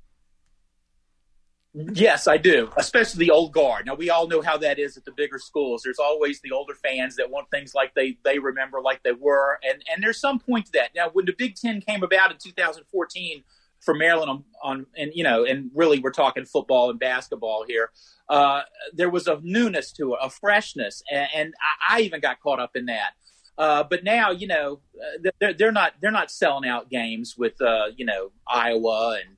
Yes, 1.78 2.26
I 2.26 2.38
do, 2.38 2.70
especially 2.78 3.26
the 3.26 3.32
old 3.32 3.52
guard. 3.52 3.84
Now 3.84 3.94
we 3.94 4.08
all 4.08 4.26
know 4.26 4.40
how 4.40 4.56
that 4.58 4.78
is 4.78 4.96
at 4.96 5.04
the 5.04 5.12
bigger 5.12 5.38
schools. 5.38 5.82
There's 5.84 5.98
always 5.98 6.40
the 6.40 6.52
older 6.52 6.74
fans 6.74 7.16
that 7.16 7.30
want 7.30 7.50
things 7.50 7.74
like 7.74 7.94
they 7.94 8.16
they 8.24 8.38
remember, 8.38 8.80
like 8.80 9.02
they 9.02 9.12
were, 9.12 9.58
and 9.62 9.82
and 9.92 10.02
there's 10.02 10.18
some 10.18 10.38
point 10.38 10.66
to 10.66 10.72
that. 10.72 10.92
Now, 10.96 11.10
when 11.12 11.26
the 11.26 11.34
Big 11.36 11.54
Ten 11.54 11.82
came 11.82 12.02
about 12.02 12.30
in 12.30 12.38
2014 12.38 13.44
for 13.80 13.92
Maryland 13.94 14.30
on, 14.30 14.44
on 14.62 14.86
and 14.96 15.12
you 15.14 15.22
know, 15.22 15.44
and 15.44 15.70
really 15.74 15.98
we're 15.98 16.12
talking 16.12 16.46
football 16.46 16.88
and 16.88 16.98
basketball 16.98 17.64
here. 17.66 17.90
Uh, 18.28 18.62
there 18.92 19.10
was 19.10 19.28
a 19.28 19.38
newness 19.44 19.92
to 19.92 20.14
it, 20.14 20.18
a 20.20 20.28
freshness, 20.28 21.02
and, 21.12 21.28
and 21.32 21.54
I, 21.88 21.98
I, 21.98 22.00
even 22.00 22.20
got 22.20 22.40
caught 22.40 22.58
up 22.58 22.74
in 22.74 22.86
that. 22.86 23.12
Uh, 23.56 23.84
but 23.84 24.02
now, 24.02 24.32
you 24.32 24.48
know, 24.48 24.80
uh, 25.00 25.30
they're, 25.38 25.52
they're 25.52 25.72
not 25.72 25.92
they're 26.00 26.10
not 26.10 26.30
selling 26.30 26.68
out 26.68 26.90
games 26.90 27.36
with 27.38 27.60
uh, 27.60 27.86
you 27.96 28.04
know 28.04 28.32
Iowa 28.48 29.20
and 29.20 29.36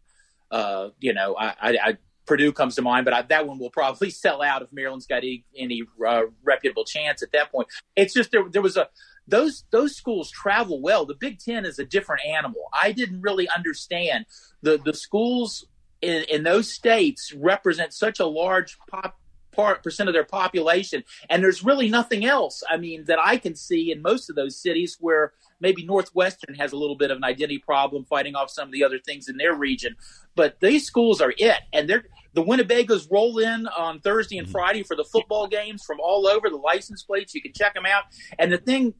uh, 0.51 0.88
you 1.01 1.12
know 1.12 1.37
I, 1.37 1.55
I, 1.61 1.98
Purdue 2.28 2.52
comes 2.52 2.76
to 2.76 2.82
mind, 2.82 3.04
but 3.04 3.14
I, 3.14 3.22
that 3.22 3.46
one 3.46 3.58
will 3.58 3.70
probably 3.70 4.10
sell 4.24 4.42
out 4.42 4.62
if 4.62 4.72
Maryland's 4.72 5.06
got 5.06 5.18
any, 5.18 5.44
any 5.56 5.82
uh, 6.06 6.22
reputable 6.44 6.84
chance 6.84 7.22
at 7.22 7.32
that 7.32 7.50
point. 7.50 7.68
It's 7.96 8.14
just 8.14 8.30
there 8.30 8.44
there 8.48 8.62
was 8.62 8.76
a 8.76 8.88
those 9.26 9.64
those 9.70 9.96
schools 9.96 10.30
travel 10.30 10.80
well. 10.80 11.04
The 11.06 11.14
Big 11.14 11.38
Ten 11.38 11.64
is 11.64 11.78
a 11.78 11.84
different 11.84 12.22
animal. 12.26 12.68
I 12.72 12.92
didn't 12.92 13.22
really 13.22 13.48
understand 13.48 14.26
the 14.62 14.78
the 14.78 14.94
schools 14.94 15.66
in, 16.00 16.24
in 16.24 16.42
those 16.44 16.72
states 16.72 17.32
represent 17.32 17.92
such 17.92 18.20
a 18.20 18.26
large 18.26 18.78
pop, 18.88 19.18
part 19.52 19.82
percent 19.82 20.08
of 20.08 20.12
their 20.12 20.24
population, 20.24 21.02
and 21.28 21.42
there's 21.42 21.64
really 21.64 21.88
nothing 21.88 22.24
else. 22.24 22.62
I 22.70 22.76
mean, 22.76 23.04
that 23.06 23.18
I 23.18 23.36
can 23.38 23.56
see 23.56 23.90
in 23.90 24.02
most 24.02 24.30
of 24.30 24.36
those 24.36 24.56
cities 24.56 24.96
where 25.00 25.32
maybe 25.60 25.84
Northwestern 25.84 26.54
has 26.54 26.72
a 26.72 26.76
little 26.76 26.96
bit 26.96 27.10
of 27.10 27.16
an 27.16 27.24
identity 27.24 27.58
problem, 27.58 28.04
fighting 28.04 28.36
off 28.36 28.50
some 28.50 28.68
of 28.68 28.72
the 28.72 28.84
other 28.84 28.98
things 28.98 29.28
in 29.28 29.36
their 29.36 29.54
region. 29.54 29.96
But 30.36 30.60
these 30.60 30.86
schools 30.86 31.20
are 31.20 31.34
it, 31.36 31.58
and 31.72 31.88
they're 31.88 32.04
the 32.34 32.42
Winnebagos 32.42 33.08
roll 33.10 33.38
in 33.38 33.66
on 33.66 34.00
Thursday 34.00 34.38
and 34.38 34.46
mm-hmm. 34.46 34.52
Friday 34.52 34.82
for 34.82 34.96
the 34.96 35.04
football 35.04 35.46
games 35.46 35.84
from 35.84 35.98
all 36.00 36.26
over. 36.26 36.48
The 36.50 36.56
license 36.56 37.02
plates, 37.02 37.34
you 37.34 37.42
can 37.42 37.52
check 37.52 37.74
them 37.74 37.86
out. 37.86 38.04
And 38.38 38.52
the 38.52 38.58
thing 38.58 38.94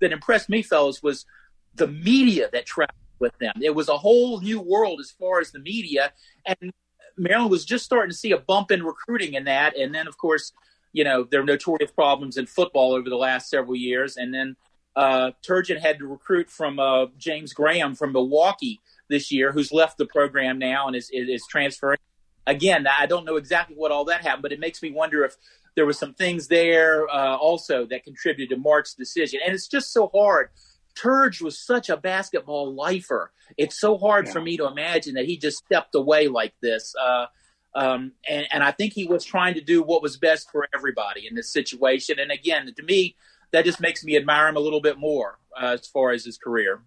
that 0.00 0.12
impressed 0.12 0.48
me, 0.48 0.62
fellas, 0.62 1.02
was 1.02 1.26
the 1.74 1.86
media 1.86 2.48
that 2.52 2.66
traveled 2.66 2.96
with 3.18 3.36
them. 3.38 3.54
It 3.60 3.74
was 3.74 3.88
a 3.88 3.98
whole 3.98 4.40
new 4.40 4.60
world 4.60 5.00
as 5.00 5.10
far 5.10 5.40
as 5.40 5.52
the 5.52 5.58
media, 5.58 6.12
and 6.46 6.72
Maryland 7.16 7.50
was 7.50 7.64
just 7.64 7.84
starting 7.84 8.10
to 8.10 8.16
see 8.16 8.32
a 8.32 8.38
bump 8.38 8.70
in 8.70 8.82
recruiting 8.82 9.34
in 9.34 9.44
that. 9.44 9.76
And 9.76 9.94
then, 9.94 10.08
of 10.08 10.16
course, 10.16 10.52
you 10.92 11.04
know 11.04 11.24
there 11.24 11.40
are 11.40 11.44
notorious 11.44 11.90
problems 11.90 12.36
in 12.36 12.46
football 12.46 12.92
over 12.92 13.08
the 13.08 13.16
last 13.16 13.48
several 13.48 13.76
years. 13.76 14.16
And 14.16 14.32
then 14.32 14.56
uh, 14.96 15.32
Turgeon 15.46 15.78
had 15.78 15.98
to 15.98 16.06
recruit 16.06 16.50
from 16.50 16.78
uh, 16.78 17.06
James 17.16 17.52
Graham 17.52 17.94
from 17.94 18.12
Milwaukee 18.12 18.80
this 19.08 19.30
year, 19.30 19.52
who's 19.52 19.72
left 19.72 19.98
the 19.98 20.06
program 20.06 20.58
now 20.58 20.86
and 20.86 20.96
is, 20.96 21.10
is, 21.12 21.28
is 21.28 21.46
transferring. 21.48 21.98
Again, 22.46 22.86
I 22.86 23.06
don't 23.06 23.24
know 23.24 23.36
exactly 23.36 23.76
what 23.76 23.92
all 23.92 24.06
that 24.06 24.22
happened, 24.22 24.42
but 24.42 24.52
it 24.52 24.60
makes 24.60 24.82
me 24.82 24.90
wonder 24.90 25.24
if 25.24 25.36
there 25.76 25.86
was 25.86 25.98
some 25.98 26.14
things 26.14 26.48
there 26.48 27.08
uh, 27.08 27.36
also 27.36 27.86
that 27.86 28.04
contributed 28.04 28.56
to 28.56 28.60
Mark's 28.60 28.94
decision. 28.94 29.40
And 29.44 29.54
it's 29.54 29.68
just 29.68 29.92
so 29.92 30.10
hard 30.12 30.48
Turge 30.94 31.40
was 31.40 31.58
such 31.58 31.88
a 31.88 31.96
basketball 31.96 32.74
lifer. 32.74 33.32
It's 33.56 33.78
so 33.80 33.98
hard 33.98 34.26
yeah. 34.26 34.32
for 34.32 34.40
me 34.40 34.56
to 34.56 34.66
imagine 34.66 35.14
that 35.14 35.26
he 35.26 35.36
just 35.36 35.58
stepped 35.58 35.94
away 35.94 36.28
like 36.28 36.54
this. 36.60 36.94
Uh, 37.00 37.26
um, 37.74 38.12
and, 38.28 38.46
and, 38.50 38.64
I 38.64 38.72
think 38.72 38.94
he 38.94 39.04
was 39.04 39.24
trying 39.24 39.54
to 39.54 39.60
do 39.60 39.80
what 39.80 40.02
was 40.02 40.16
best 40.16 40.50
for 40.50 40.66
everybody 40.74 41.28
in 41.28 41.36
this 41.36 41.52
situation. 41.52 42.18
And 42.18 42.32
again, 42.32 42.72
to 42.76 42.82
me, 42.82 43.14
that 43.52 43.64
just 43.64 43.80
makes 43.80 44.02
me 44.02 44.16
admire 44.16 44.48
him 44.48 44.56
a 44.56 44.60
little 44.60 44.80
bit 44.80 44.98
more 44.98 45.38
uh, 45.56 45.76
as 45.80 45.86
far 45.86 46.10
as 46.10 46.24
his 46.24 46.36
career. 46.36 46.82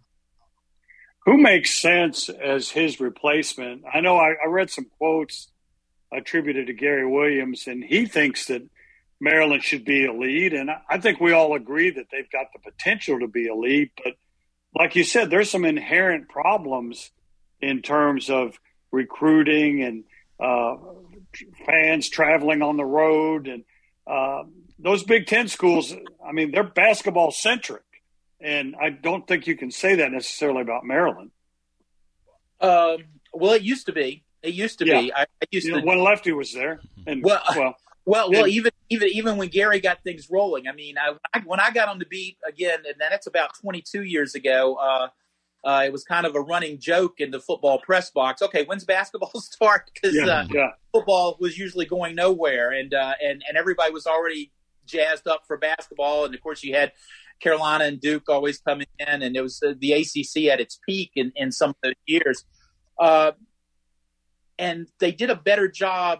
Who 1.25 1.38
makes 1.38 1.79
sense 1.79 2.29
as 2.29 2.69
his 2.69 2.99
replacement? 2.99 3.83
I 3.91 4.01
know 4.01 4.17
I, 4.17 4.33
I 4.43 4.47
read 4.47 4.69
some 4.69 4.86
quotes 4.97 5.47
attributed 6.12 6.67
to 6.67 6.73
Gary 6.73 7.07
Williams, 7.07 7.67
and 7.67 7.83
he 7.83 8.05
thinks 8.05 8.47
that 8.47 8.62
Maryland 9.21 9.63
should 9.63 9.86
be 9.86 10.05
a 10.05 10.13
lead. 10.13 10.53
And 10.53 10.69
I 10.89 10.97
think 10.97 11.21
we 11.21 11.31
all 11.31 11.55
agree 11.55 11.91
that 11.91 12.07
they've 12.12 12.29
got 12.29 12.47
the 12.51 12.59
potential 12.59 13.19
to 13.19 13.27
be 13.27 13.47
a 13.47 13.55
lead. 13.55 13.91
But 14.03 14.13
like 14.75 14.95
you 14.95 15.03
said, 15.05 15.29
there's 15.29 15.49
some 15.49 15.65
inherent 15.65 16.27
problems 16.27 17.12
in 17.62 17.81
terms 17.81 18.29
of 18.29 18.59
recruiting 18.91 19.81
and 19.81 20.03
uh, 20.39 20.75
fans 21.65 22.09
traveling 22.09 22.62
on 22.62 22.75
the 22.75 22.86
road. 22.86 23.47
And 23.47 23.63
uh, 24.05 24.43
those 24.77 25.03
Big 25.03 25.27
Ten 25.27 25.47
schools, 25.47 25.93
I 26.27 26.33
mean, 26.33 26.51
they're 26.51 26.63
basketball 26.63 27.31
centric. 27.31 27.83
And 28.43 28.75
I 28.75 28.89
don't 28.89 29.25
think 29.27 29.47
you 29.47 29.56
can 29.56 29.71
say 29.71 29.95
that 29.95 30.12
necessarily 30.12 30.62
about 30.62 30.84
Maryland. 30.86 31.32
Um, 32.60 32.97
well, 33.34 33.53
it 33.53 33.62
used 33.62 33.86
to 33.88 33.93
be. 33.93 34.23
It 34.41 34.53
used 34.53 34.79
to 34.79 34.86
Yeah. 34.86 35.01
be. 35.01 35.13
I, 35.13 35.21
I 35.21 35.25
used 35.51 35.65
You 35.67 35.75
to 35.75 35.79
know, 35.79 35.86
when 35.86 35.99
Lefty 35.99 36.34
was 36.34 36.53
there, 36.53 36.82
and 37.08 37.23
Well- 37.23 37.41
well, 37.56 37.75
Well, 38.06 38.29
well, 38.32 38.43
And- 38.43 38.51
even 38.51 38.71
even 38.89 39.08
even 39.13 39.38
when 39.38 39.47
Gary 39.47 39.79
got 39.79 40.03
things 40.03 40.29
rolling, 40.29 40.67
I 40.67 40.73
mean, 40.73 40.97
I, 40.97 41.13
I, 41.34 41.39
when 41.45 41.62
I 41.62 41.71
got 41.71 41.88
on 41.88 41.99
the 41.99 42.06
beat 42.06 42.38
again, 42.45 42.79
and 42.86 42.95
that's 42.99 43.27
about 43.27 43.51
22 43.62 44.03
years 44.03 44.36
ago. 44.36 44.75
Uh, 44.75 45.08
uh, 45.65 45.84
it 45.86 45.93
was 45.93 46.03
kind 46.03 46.25
of 46.25 46.36
a 46.36 46.41
running 46.41 46.77
joke 46.77 47.21
in 47.21 47.32
the 47.32 47.39
football 47.39 47.79
press 47.79 48.12
box. 48.12 48.41
Okay, 48.41 48.65
when's 48.65 48.84
basketball 48.84 49.32
start? 49.39 49.89
Because 49.93 50.13
yeah, 50.17 50.25
uh, 50.25 50.47
yeah, 50.51 50.71
football 50.91 51.38
was 51.39 51.58
usually 51.58 51.86
going 51.86 52.13
nowhere, 52.15 52.71
and 52.71 52.93
uh, 52.93 53.13
and 53.23 53.41
and 53.47 53.58
everybody 53.58 53.93
was 53.93 54.06
already 54.06 54.51
jazzed 54.86 55.25
up 55.25 55.47
for 55.47 55.56
basketball. 55.56 56.25
And 56.25 56.36
of 56.36 56.41
course, 56.41 56.62
you 56.62 56.75
had 56.75 56.91
Carolina 57.43 57.84
and 57.86 57.99
Duke 57.99 58.29
always 58.29 58.60
coming 58.60 58.88
in, 58.99 59.21
and 59.21 59.36
it 59.36 59.41
was 59.41 59.62
uh, 59.62 59.73
the 59.79 59.91
ACC 59.93 60.45
at 60.51 60.60
its 60.62 60.79
peak 60.88 61.12
in 61.15 61.32
in 61.36 61.51
some 61.51 61.71
of 61.71 61.75
those 61.84 61.93
years. 62.06 62.45
Uh, 62.99 63.32
and 64.60 64.88
they 64.99 65.12
did 65.12 65.29
a 65.29 65.36
better 65.36 65.67
job. 65.67 66.19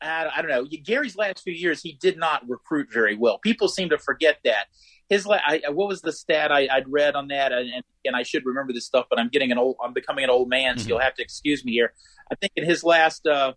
I, 0.00 0.28
I 0.36 0.42
don't 0.42 0.50
know. 0.50 0.64
Gary's 0.84 1.16
last 1.16 1.42
few 1.42 1.52
years, 1.52 1.82
he 1.82 1.92
did 2.00 2.16
not 2.18 2.48
recruit 2.48 2.88
very 2.92 3.16
well. 3.16 3.38
People 3.38 3.68
seem 3.68 3.88
to 3.90 3.98
forget 3.98 4.38
that. 4.44 4.66
His, 5.08 5.26
la- 5.26 5.40
I, 5.44 5.60
what 5.70 5.88
was 5.88 6.00
the 6.00 6.12
stat 6.12 6.50
I, 6.50 6.68
I'd 6.70 6.88
read 6.88 7.14
on 7.14 7.28
that? 7.28 7.52
And, 7.52 7.70
and 8.04 8.16
I 8.16 8.22
should 8.22 8.44
remember 8.46 8.72
this 8.72 8.86
stuff, 8.86 9.06
but 9.10 9.18
I'm 9.18 9.28
getting 9.28 9.52
an 9.52 9.58
old. 9.58 9.76
I'm 9.82 9.92
becoming 9.92 10.24
an 10.24 10.30
old 10.30 10.48
man, 10.48 10.78
so 10.78 10.84
Mhm. 10.84 10.88
you'll 10.88 11.00
have 11.00 11.14
to 11.16 11.22
excuse 11.22 11.64
me 11.64 11.72
here. 11.72 11.92
I 12.30 12.36
think 12.36 12.52
in 12.56 12.64
his 12.64 12.82
last 12.84 13.26
uh, 13.26 13.52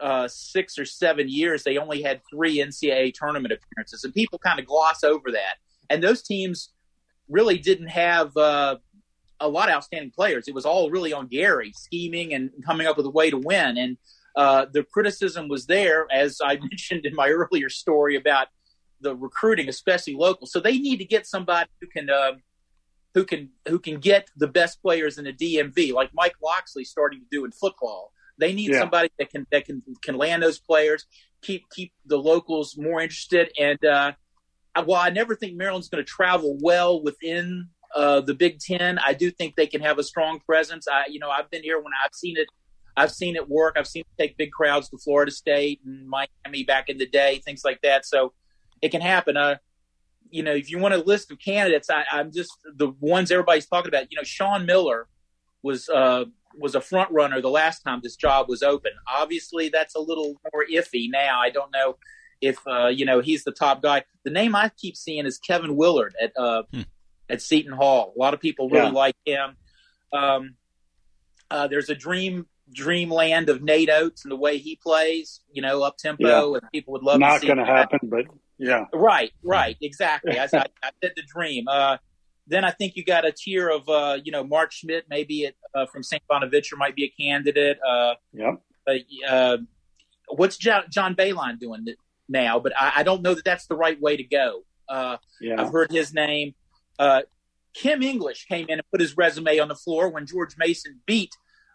uh, 0.00 0.28
six 0.28 0.78
or 0.78 0.84
seven 0.84 1.28
years, 1.28 1.62
they 1.64 1.76
only 1.78 2.00
had 2.02 2.20
three 2.32 2.56
NCAA 2.58 3.12
tournament 3.14 3.52
appearances, 3.52 4.04
and 4.04 4.14
people 4.14 4.38
kind 4.38 4.58
of 4.60 4.66
gloss 4.66 5.04
over 5.04 5.32
that. 5.32 5.56
And 5.90 6.02
those 6.02 6.22
teams 6.22 6.72
really 7.28 7.58
didn't 7.58 7.88
have 7.88 8.36
uh, 8.36 8.76
a 9.40 9.48
lot 9.48 9.68
of 9.68 9.74
outstanding 9.76 10.10
players. 10.10 10.48
It 10.48 10.54
was 10.54 10.64
all 10.64 10.90
really 10.90 11.12
on 11.12 11.26
Gary 11.28 11.72
scheming 11.74 12.34
and 12.34 12.50
coming 12.64 12.86
up 12.86 12.96
with 12.96 13.06
a 13.06 13.10
way 13.10 13.30
to 13.30 13.38
win. 13.38 13.76
And 13.78 13.96
uh, 14.36 14.66
the 14.72 14.82
criticism 14.84 15.48
was 15.48 15.66
there, 15.66 16.06
as 16.12 16.38
I 16.42 16.56
mentioned 16.60 17.06
in 17.06 17.14
my 17.14 17.28
earlier 17.28 17.68
story 17.68 18.16
about 18.16 18.48
the 19.00 19.14
recruiting, 19.14 19.68
especially 19.68 20.14
local. 20.14 20.46
So 20.46 20.60
they 20.60 20.78
need 20.78 20.98
to 20.98 21.04
get 21.04 21.26
somebody 21.26 21.70
who 21.80 21.86
can. 21.88 22.10
Uh, 22.10 22.32
who 23.14 23.24
can 23.24 23.48
who 23.66 23.78
can 23.78 23.98
get 23.98 24.28
the 24.36 24.46
best 24.46 24.80
players 24.82 25.16
in 25.18 25.24
the 25.24 25.32
DMV, 25.32 25.92
like 25.92 26.10
Mike 26.12 26.34
Locksley 26.44 26.84
starting 26.84 27.20
to 27.20 27.26
do 27.32 27.44
in 27.46 27.50
football. 27.50 28.12
They 28.38 28.52
need 28.52 28.70
Yeah. 28.70 28.80
somebody 28.80 29.08
that 29.18 29.30
can 29.30 29.46
that 29.50 29.64
can 29.64 29.82
can 30.02 30.16
land 30.16 30.42
those 30.42 30.60
players, 30.60 31.06
keep 31.42 31.64
keep 31.70 31.92
the 32.04 32.18
locals 32.18 32.76
more 32.76 33.00
interested. 33.00 33.50
And 33.58 33.82
uh, 33.84 34.12
while 34.82 35.00
I 35.00 35.10
never 35.10 35.34
think 35.34 35.56
Maryland's 35.56 35.88
going 35.88 36.04
to 36.04 36.08
travel 36.08 36.58
well 36.60 37.02
within 37.02 37.68
uh, 37.94 38.20
the 38.20 38.34
Big 38.34 38.58
Ten, 38.60 38.98
I 38.98 39.14
do 39.14 39.30
think 39.30 39.56
they 39.56 39.66
can 39.66 39.80
have 39.80 39.98
a 39.98 40.02
strong 40.02 40.40
presence. 40.40 40.86
I 40.88 41.04
you 41.08 41.18
know 41.18 41.30
I've 41.30 41.50
been 41.50 41.62
here 41.62 41.78
when 41.78 41.92
I've 42.04 42.14
seen 42.14 42.36
it. 42.36 42.48
I've 42.96 43.12
seen 43.12 43.36
it 43.36 43.48
work. 43.48 43.76
I've 43.78 43.86
seen 43.86 44.00
it 44.00 44.22
take 44.22 44.36
big 44.36 44.50
crowds 44.50 44.88
to 44.88 44.98
Florida 44.98 45.30
State 45.30 45.80
and 45.86 46.08
Miami 46.08 46.64
back 46.64 46.88
in 46.88 46.98
the 46.98 47.06
day, 47.06 47.40
things 47.44 47.62
like 47.64 47.80
that. 47.82 48.04
So 48.04 48.32
it 48.82 48.88
can 48.88 49.00
happen. 49.00 49.36
Uh, 49.36 49.56
you 50.30 50.42
know, 50.42 50.52
if 50.52 50.68
you 50.68 50.78
want 50.78 50.94
a 50.94 50.98
list 50.98 51.30
of 51.30 51.38
candidates, 51.38 51.88
I, 51.90 52.04
I'm 52.10 52.32
just 52.32 52.50
the 52.76 52.88
ones 53.00 53.30
everybody's 53.30 53.66
talking 53.66 53.88
about. 53.88 54.10
You 54.10 54.16
know, 54.16 54.24
Sean 54.24 54.66
Miller 54.66 55.06
was 55.62 55.88
uh, 55.88 56.24
was 56.58 56.74
a 56.74 56.80
front 56.80 57.10
runner 57.10 57.40
the 57.40 57.50
last 57.50 57.80
time 57.80 58.00
this 58.02 58.16
job 58.16 58.48
was 58.48 58.62
open. 58.62 58.92
Obviously, 59.08 59.68
that's 59.68 59.94
a 59.94 60.00
little 60.00 60.34
more 60.52 60.64
iffy 60.70 61.08
now. 61.10 61.40
I 61.40 61.50
don't 61.50 61.72
know 61.72 61.96
if 62.40 62.58
uh, 62.66 62.86
you 62.88 63.04
know 63.04 63.20
he's 63.20 63.44
the 63.44 63.52
top 63.52 63.82
guy. 63.82 64.04
The 64.24 64.30
name 64.30 64.54
I 64.54 64.70
keep 64.76 64.96
seeing 64.96 65.26
is 65.26 65.38
Kevin 65.38 65.76
Willard 65.76 66.14
at 66.22 66.32
uh, 66.36 66.62
Hmm. 66.72 66.82
at 67.30 67.42
Seton 67.42 67.72
Hall. 67.72 68.12
A 68.16 68.18
lot 68.18 68.34
of 68.34 68.40
people 68.40 68.68
really 68.68 68.86
Yeah. 68.86 68.92
like 68.92 69.16
him. 69.24 69.56
Um, 70.12 70.54
uh, 71.50 71.66
there's 71.68 71.88
a 71.90 71.94
dream 71.94 72.46
dreamland 72.70 73.48
of 73.48 73.62
Nate 73.62 73.88
Oats 73.90 74.24
and 74.24 74.30
the 74.32 74.36
way 74.36 74.58
he 74.58 74.76
plays. 74.76 75.40
You 75.52 75.62
know, 75.62 75.82
up 75.82 75.96
tempo, 75.98 76.54
and 76.54 76.62
people 76.72 76.92
would 76.92 77.02
love 77.02 77.18
not 77.20 77.34
to 77.34 77.40
see 77.40 77.46
going 77.46 77.58
to 77.58 77.64
that. 77.64 77.76
happen, 77.92 78.00
but 78.10 78.26
yeah, 78.58 78.84
Right, 78.92 79.32
right, 79.42 79.76
exactly. 79.80 80.38
I, 80.38 80.44
I, 80.44 80.66
I 80.82 80.90
said 81.02 81.12
the 81.16 81.22
dream. 81.26 81.68
Uh, 81.68 81.98
then 82.48 82.64
I 82.64 82.70
think 82.70 82.96
you 82.96 83.04
got 83.04 83.24
a 83.26 83.30
tier 83.32 83.68
of, 83.68 83.88
uh, 83.88 84.18
you 84.24 84.32
know, 84.32 84.42
Mark 84.42 84.72
Schmidt, 84.72 85.04
maybe 85.08 85.42
it, 85.42 85.56
uh, 85.74 85.84
from 85.86 86.02
St. 86.02 86.22
Bonaventure 86.28 86.76
might 86.76 86.96
be 86.96 87.04
a 87.04 87.22
candidate. 87.22 87.78
Uh, 87.86 88.14
yep, 88.32 88.60
uh, 88.88 88.94
uh, 89.30 89.56
what's 90.28 90.56
John, 90.56 90.84
John 90.90 91.14
Beilein 91.14 91.58
doing 91.60 91.84
now? 92.28 92.58
But 92.60 92.72
I, 92.78 92.92
I 92.96 93.02
don't 93.02 93.22
know 93.22 93.34
that 93.34 93.44
that's 93.44 93.66
the 93.66 93.76
right 93.76 94.00
way 94.00 94.16
to 94.16 94.24
go. 94.24 94.62
Uh, 94.88 95.16
yeah, 95.40 95.60
I've 95.60 95.70
heard 95.72 95.90
his 95.90 96.12
name. 96.14 96.54
Uh, 96.98 97.22
Kim 97.74 98.02
English 98.02 98.46
came 98.46 98.66
in 98.68 98.78
and 98.78 98.90
put 98.90 99.00
his 99.00 99.16
resume 99.16 99.58
on 99.58 99.68
the 99.68 99.74
floor 99.74 100.08
when 100.08 100.26
George 100.26 100.56
Mason 100.58 101.00
beat 101.06 101.30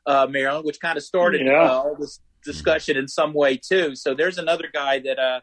uh, 0.06 0.28
Maryland, 0.30 0.66
which 0.66 0.80
kind 0.80 0.98
of 0.98 1.04
started 1.04 1.42
Yeah. 1.46 1.62
uh, 1.64 1.70
all 1.70 1.96
this 1.98 2.20
discussion 2.44 2.98
in 2.98 3.08
some 3.08 3.34
way 3.34 3.56
too. 3.58 3.96
So 3.96 4.14
there's 4.14 4.38
another 4.38 4.66
guy 4.74 5.00
that, 5.00 5.18
uh, 5.20 5.40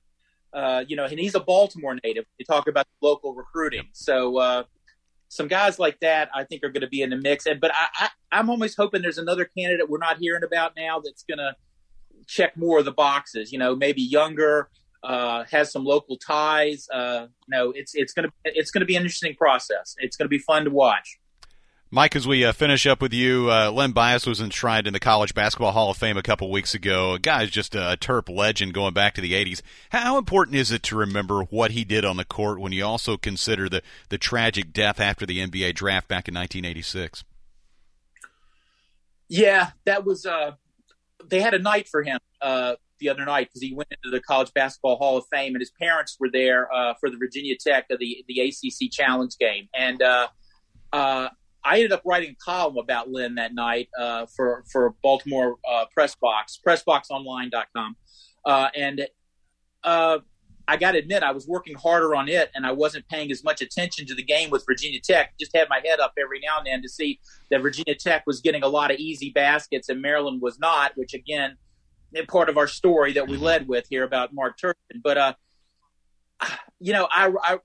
uh, 0.52 0.84
you 0.86 0.96
know, 0.96 1.04
and 1.04 1.18
he's 1.18 1.34
a 1.34 1.40
Baltimore 1.40 1.96
native. 2.04 2.24
You 2.38 2.44
talk 2.44 2.68
about 2.68 2.86
local 3.00 3.34
recruiting, 3.34 3.88
so 3.92 4.36
uh, 4.38 4.62
some 5.28 5.46
guys 5.48 5.78
like 5.78 6.00
that 6.00 6.28
I 6.34 6.44
think 6.44 6.64
are 6.64 6.68
going 6.70 6.80
to 6.82 6.88
be 6.88 7.02
in 7.02 7.10
the 7.10 7.16
mix. 7.16 7.46
And 7.46 7.60
but 7.60 7.70
I, 7.72 7.86
I, 7.94 8.08
I'm 8.32 8.50
almost 8.50 8.76
hoping 8.76 9.00
there's 9.00 9.16
another 9.18 9.44
candidate 9.44 9.88
we're 9.88 9.98
not 9.98 10.18
hearing 10.18 10.42
about 10.42 10.72
now 10.76 11.00
that's 11.00 11.22
going 11.22 11.38
to 11.38 11.54
check 12.26 12.56
more 12.56 12.80
of 12.80 12.84
the 12.84 12.92
boxes. 12.92 13.52
You 13.52 13.58
know, 13.60 13.74
maybe 13.76 14.02
younger, 14.02 14.68
uh, 15.02 15.44
has 15.50 15.72
some 15.72 15.84
local 15.84 16.16
ties. 16.16 16.88
Uh, 16.92 17.26
you 17.46 17.56
know, 17.56 17.72
it's 17.74 17.94
it's 17.94 18.12
gonna 18.12 18.28
it's 18.44 18.70
gonna 18.70 18.86
be 18.86 18.96
an 18.96 19.02
interesting 19.02 19.34
process. 19.34 19.94
It's 19.98 20.16
gonna 20.16 20.28
be 20.28 20.38
fun 20.38 20.64
to 20.64 20.70
watch. 20.70 21.18
Mike, 21.92 22.14
as 22.14 22.24
we 22.24 22.44
uh, 22.44 22.52
finish 22.52 22.86
up 22.86 23.02
with 23.02 23.12
you, 23.12 23.50
uh, 23.50 23.68
Len 23.72 23.90
Bias 23.90 24.24
was 24.24 24.40
enshrined 24.40 24.86
in 24.86 24.92
the 24.92 25.00
College 25.00 25.34
Basketball 25.34 25.72
Hall 25.72 25.90
of 25.90 25.96
Fame 25.96 26.16
a 26.16 26.22
couple 26.22 26.48
weeks 26.48 26.72
ago. 26.72 27.14
A 27.14 27.18
guy's 27.18 27.50
just 27.50 27.74
a 27.74 27.96
Terp 28.00 28.28
legend 28.28 28.74
going 28.74 28.94
back 28.94 29.14
to 29.14 29.20
the 29.20 29.32
80s. 29.32 29.60
How 29.90 30.16
important 30.16 30.56
is 30.56 30.70
it 30.70 30.84
to 30.84 30.96
remember 30.96 31.42
what 31.42 31.72
he 31.72 31.82
did 31.82 32.04
on 32.04 32.16
the 32.16 32.24
court 32.24 32.60
when 32.60 32.70
you 32.70 32.84
also 32.84 33.16
consider 33.16 33.68
the, 33.68 33.82
the 34.08 34.18
tragic 34.18 34.72
death 34.72 35.00
after 35.00 35.26
the 35.26 35.40
NBA 35.40 35.74
draft 35.74 36.06
back 36.06 36.28
in 36.28 36.34
1986? 36.34 37.24
Yeah, 39.28 39.70
that 39.84 40.04
was. 40.04 40.24
Uh, 40.24 40.52
they 41.28 41.40
had 41.40 41.54
a 41.54 41.58
night 41.58 41.88
for 41.88 42.04
him 42.04 42.20
uh, 42.40 42.76
the 43.00 43.08
other 43.08 43.24
night 43.24 43.48
because 43.48 43.62
he 43.62 43.74
went 43.74 43.88
into 43.90 44.14
the 44.14 44.22
College 44.22 44.52
Basketball 44.54 44.96
Hall 44.96 45.16
of 45.16 45.24
Fame, 45.32 45.54
and 45.54 45.60
his 45.60 45.72
parents 45.80 46.16
were 46.20 46.30
there 46.32 46.72
uh, 46.72 46.94
for 47.00 47.10
the 47.10 47.16
Virginia 47.16 47.56
Tech 47.58 47.86
uh, 47.90 47.96
the 47.98 48.24
the 48.28 48.40
ACC 48.40 48.90
Challenge 48.90 49.36
game, 49.38 49.68
and 49.74 50.02
uh, 50.02 50.28
uh, 50.92 51.28
I 51.64 51.76
ended 51.76 51.92
up 51.92 52.02
writing 52.04 52.30
a 52.30 52.44
column 52.44 52.78
about 52.78 53.10
Len 53.10 53.34
that 53.36 53.54
night 53.54 53.88
uh, 53.98 54.26
for 54.34 54.64
for 54.70 54.94
Baltimore 55.02 55.56
uh, 55.70 55.86
Press 55.92 56.14
Box, 56.20 56.58
PressBoxOnline.com, 56.66 57.96
and 58.46 59.06
I 60.70 60.76
got 60.76 60.92
to 60.92 60.98
admit 60.98 61.24
I 61.24 61.32
was 61.32 61.48
working 61.48 61.74
harder 61.74 62.14
on 62.14 62.28
it, 62.28 62.48
and 62.54 62.64
I 62.64 62.70
wasn't 62.70 63.08
paying 63.08 63.32
as 63.32 63.42
much 63.42 63.60
attention 63.60 64.06
to 64.06 64.14
the 64.14 64.22
game 64.22 64.50
with 64.50 64.64
Virginia 64.64 65.00
Tech. 65.00 65.34
Just 65.36 65.50
had 65.52 65.68
my 65.68 65.80
head 65.84 65.98
up 65.98 66.12
every 66.16 66.38
now 66.38 66.58
and 66.58 66.66
then 66.66 66.80
to 66.82 66.88
see 66.88 67.18
that 67.50 67.60
Virginia 67.60 67.96
Tech 67.96 68.22
was 68.24 68.40
getting 68.40 68.62
a 68.62 68.68
lot 68.68 68.92
of 68.92 68.98
easy 68.98 69.30
baskets 69.30 69.88
and 69.88 70.00
Maryland 70.00 70.40
was 70.40 70.60
not, 70.60 70.92
which 70.94 71.12
again, 71.12 71.56
part 72.28 72.48
of 72.48 72.56
our 72.58 72.66
story 72.66 73.12
that 73.14 73.28
we 73.28 73.36
led 73.36 73.68
with 73.68 73.86
here 73.90 74.04
about 74.04 74.32
Mark 74.34 74.58
Turgeon. 74.58 75.02
But 75.02 75.18
uh, 75.18 75.34
you 76.80 76.92
know, 76.92 77.08
I, 77.10 77.32
I 77.42 77.58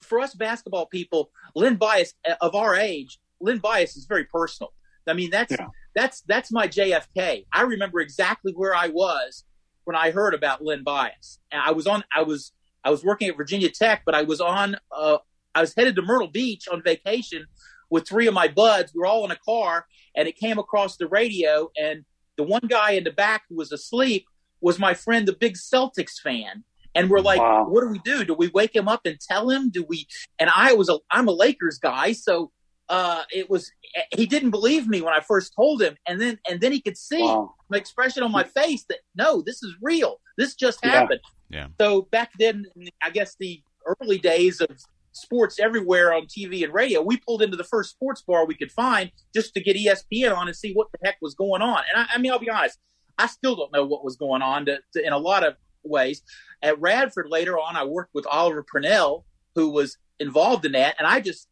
for 0.00 0.20
us 0.20 0.34
basketball 0.34 0.86
people, 0.86 1.30
Len 1.54 1.76
Bias 1.76 2.14
eh, 2.24 2.34
of 2.40 2.54
our 2.54 2.74
age, 2.74 3.18
Len 3.40 3.58
Bias 3.58 3.96
is 3.96 4.06
very 4.06 4.24
personal. 4.24 4.72
I 5.08 5.12
mean, 5.12 5.30
that's 5.30 5.52
Yeah. 5.52 5.66
that's 5.94 6.22
that's 6.22 6.50
my 6.50 6.68
JFK. 6.68 7.46
I 7.52 7.62
remember 7.62 8.00
exactly 8.00 8.52
where 8.52 8.74
I 8.74 8.88
was 8.88 9.44
when 9.84 9.96
I 9.96 10.10
heard 10.10 10.34
about 10.34 10.64
Len 10.64 10.82
Bias. 10.82 11.38
And 11.52 11.60
I 11.64 11.72
was 11.72 11.86
on 11.86 12.04
I 12.14 12.22
was 12.22 12.52
I 12.84 12.90
was 12.90 13.04
working 13.04 13.28
at 13.28 13.36
Virginia 13.36 13.70
Tech, 13.70 14.02
but 14.04 14.14
I 14.14 14.22
was 14.22 14.40
on 14.40 14.76
uh, 14.96 15.18
I 15.54 15.60
was 15.60 15.74
headed 15.74 15.96
to 15.96 16.02
Myrtle 16.02 16.28
Beach 16.28 16.66
on 16.70 16.82
vacation 16.82 17.46
with 17.88 18.06
three 18.08 18.26
of 18.26 18.34
my 18.34 18.48
buds. 18.48 18.92
We 18.94 19.00
were 19.00 19.06
all 19.06 19.24
in 19.24 19.30
a 19.30 19.36
car, 19.36 19.86
and 20.16 20.26
it 20.28 20.36
came 20.36 20.58
across 20.58 20.96
the 20.96 21.06
radio, 21.06 21.70
and 21.76 22.04
the 22.36 22.42
one 22.42 22.62
guy 22.68 22.92
in 22.92 23.04
the 23.04 23.10
back 23.10 23.42
who 23.48 23.56
was 23.56 23.72
asleep 23.72 24.26
was 24.60 24.78
my 24.78 24.94
friend, 24.94 25.26
the 25.28 25.32
big 25.32 25.54
Celtics 25.54 26.18
fan. 26.22 26.64
And 26.94 27.10
we're 27.10 27.20
like, 27.20 27.40
Wow. 27.40 27.66
what 27.68 27.82
do 27.82 27.88
we 27.88 27.98
do? 27.98 28.24
Do 28.24 28.32
we 28.34 28.48
wake 28.48 28.74
him 28.74 28.88
up 28.88 29.02
and 29.04 29.18
tell 29.20 29.50
him? 29.50 29.68
Do 29.70 29.84
we? 29.86 30.06
And 30.38 30.48
I 30.54 30.72
was 30.72 30.88
a, 30.88 30.98
I'm 31.10 31.28
a 31.28 31.32
Lakers 31.32 31.78
guy, 31.78 32.12
so 32.12 32.50
uh, 32.88 33.22
it 33.30 33.50
was. 33.50 33.70
He 34.14 34.24
didn't 34.26 34.50
believe 34.50 34.86
me 34.88 35.00
when 35.02 35.12
I 35.12 35.20
first 35.20 35.52
told 35.54 35.82
him, 35.82 35.96
and 36.06 36.20
then 36.20 36.38
and 36.48 36.60
then 36.60 36.72
he 36.72 36.80
could 36.80 36.96
see 36.96 37.22
wow, 37.22 37.54
my 37.68 37.76
expression 37.76 38.22
on 38.22 38.30
my 38.32 38.44
face 38.44 38.84
that 38.88 38.98
no, 39.14 39.42
this 39.42 39.62
is 39.62 39.74
real. 39.82 40.20
This 40.38 40.54
just 40.54 40.78
Yeah. 40.82 40.90
happened. 40.92 41.20
Yeah. 41.50 41.66
So 41.80 42.02
back 42.12 42.30
then, 42.38 42.64
I 43.02 43.10
guess 43.10 43.36
the 43.38 43.60
early 44.00 44.18
days 44.18 44.60
of 44.60 44.68
sports 45.16 45.58
everywhere 45.58 46.12
on 46.12 46.26
TV 46.26 46.64
and 46.64 46.72
radio, 46.72 47.02
we 47.02 47.16
pulled 47.16 47.42
into 47.42 47.56
the 47.56 47.64
first 47.64 47.90
sports 47.90 48.22
bar 48.22 48.46
we 48.46 48.54
could 48.54 48.72
find 48.72 49.10
just 49.34 49.54
to 49.54 49.60
get 49.60 49.76
ESPN 49.76 50.36
on 50.36 50.46
and 50.46 50.56
see 50.56 50.72
what 50.72 50.88
the 50.92 50.98
heck 51.04 51.16
was 51.20 51.34
going 51.34 51.62
on. 51.62 51.82
And 51.92 52.02
I, 52.02 52.14
I 52.14 52.18
mean, 52.18 52.32
I'll 52.32 52.38
be 52.38 52.50
honest, 52.50 52.78
I 53.18 53.26
still 53.26 53.56
don't 53.56 53.72
know 53.72 53.86
what 53.86 54.04
was 54.04 54.16
going 54.16 54.42
on 54.42 54.66
to, 54.66 54.78
to, 54.92 55.06
in 55.06 55.12
a 55.12 55.18
lot 55.18 55.46
of 55.46 55.54
ways. 55.84 56.22
At 56.62 56.80
Radford 56.80 57.28
later 57.28 57.58
on, 57.58 57.76
I 57.76 57.84
worked 57.84 58.14
with 58.14 58.26
Oliver 58.26 58.62
Purnell, 58.62 59.24
who 59.54 59.70
was 59.70 59.96
involved 60.20 60.64
in 60.66 60.72
that, 60.72 60.96
and 60.98 61.06
I 61.06 61.20
just 61.20 61.48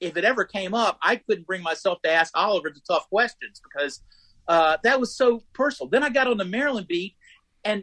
if 0.00 0.16
it 0.16 0.24
ever 0.24 0.44
came 0.44 0.74
up, 0.74 0.96
I 1.02 1.16
couldn't 1.16 1.46
bring 1.46 1.62
myself 1.62 2.00
to 2.02 2.10
ask 2.10 2.36
Oliver 2.36 2.70
the 2.70 2.80
tough 2.88 3.08
questions 3.08 3.60
because 3.60 4.00
uh, 4.46 4.76
that 4.84 5.00
was 5.00 5.16
so 5.16 5.42
personal. 5.52 5.90
Then 5.90 6.04
I 6.04 6.08
got 6.08 6.28
on 6.28 6.36
the 6.36 6.44
Maryland 6.44 6.86
beat, 6.86 7.16
and 7.64 7.82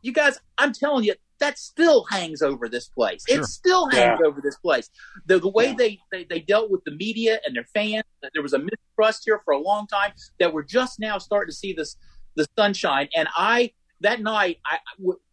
you 0.00 0.12
guys, 0.12 0.38
I'm 0.58 0.72
telling 0.72 1.04
you, 1.04 1.14
that 1.42 1.58
still 1.58 2.04
hangs 2.04 2.40
over 2.40 2.68
this 2.68 2.88
place. 2.88 3.24
Sure. 3.28 3.40
It 3.40 3.46
still 3.46 3.90
hangs 3.90 4.20
yeah. 4.22 4.28
over 4.28 4.40
this 4.40 4.56
place. 4.56 4.88
The 5.26 5.40
the 5.40 5.48
way 5.48 5.66
yeah. 5.66 5.74
they, 5.76 5.98
they 6.12 6.24
they 6.24 6.40
dealt 6.40 6.70
with 6.70 6.84
the 6.84 6.92
media 6.92 7.40
and 7.44 7.56
their 7.56 7.66
fans, 7.74 8.04
there 8.32 8.42
was 8.42 8.52
a 8.52 8.60
mistrust 8.60 9.22
here 9.24 9.42
for 9.44 9.52
a 9.52 9.58
long 9.58 9.88
time 9.88 10.12
that 10.38 10.54
we're 10.54 10.62
just 10.62 11.00
now 11.00 11.18
starting 11.18 11.50
to 11.50 11.56
see 11.56 11.72
this 11.72 11.96
the 12.36 12.46
sunshine. 12.56 13.08
And 13.16 13.28
I 13.36 13.72
that 14.00 14.20
night, 14.20 14.58
I 14.64 14.78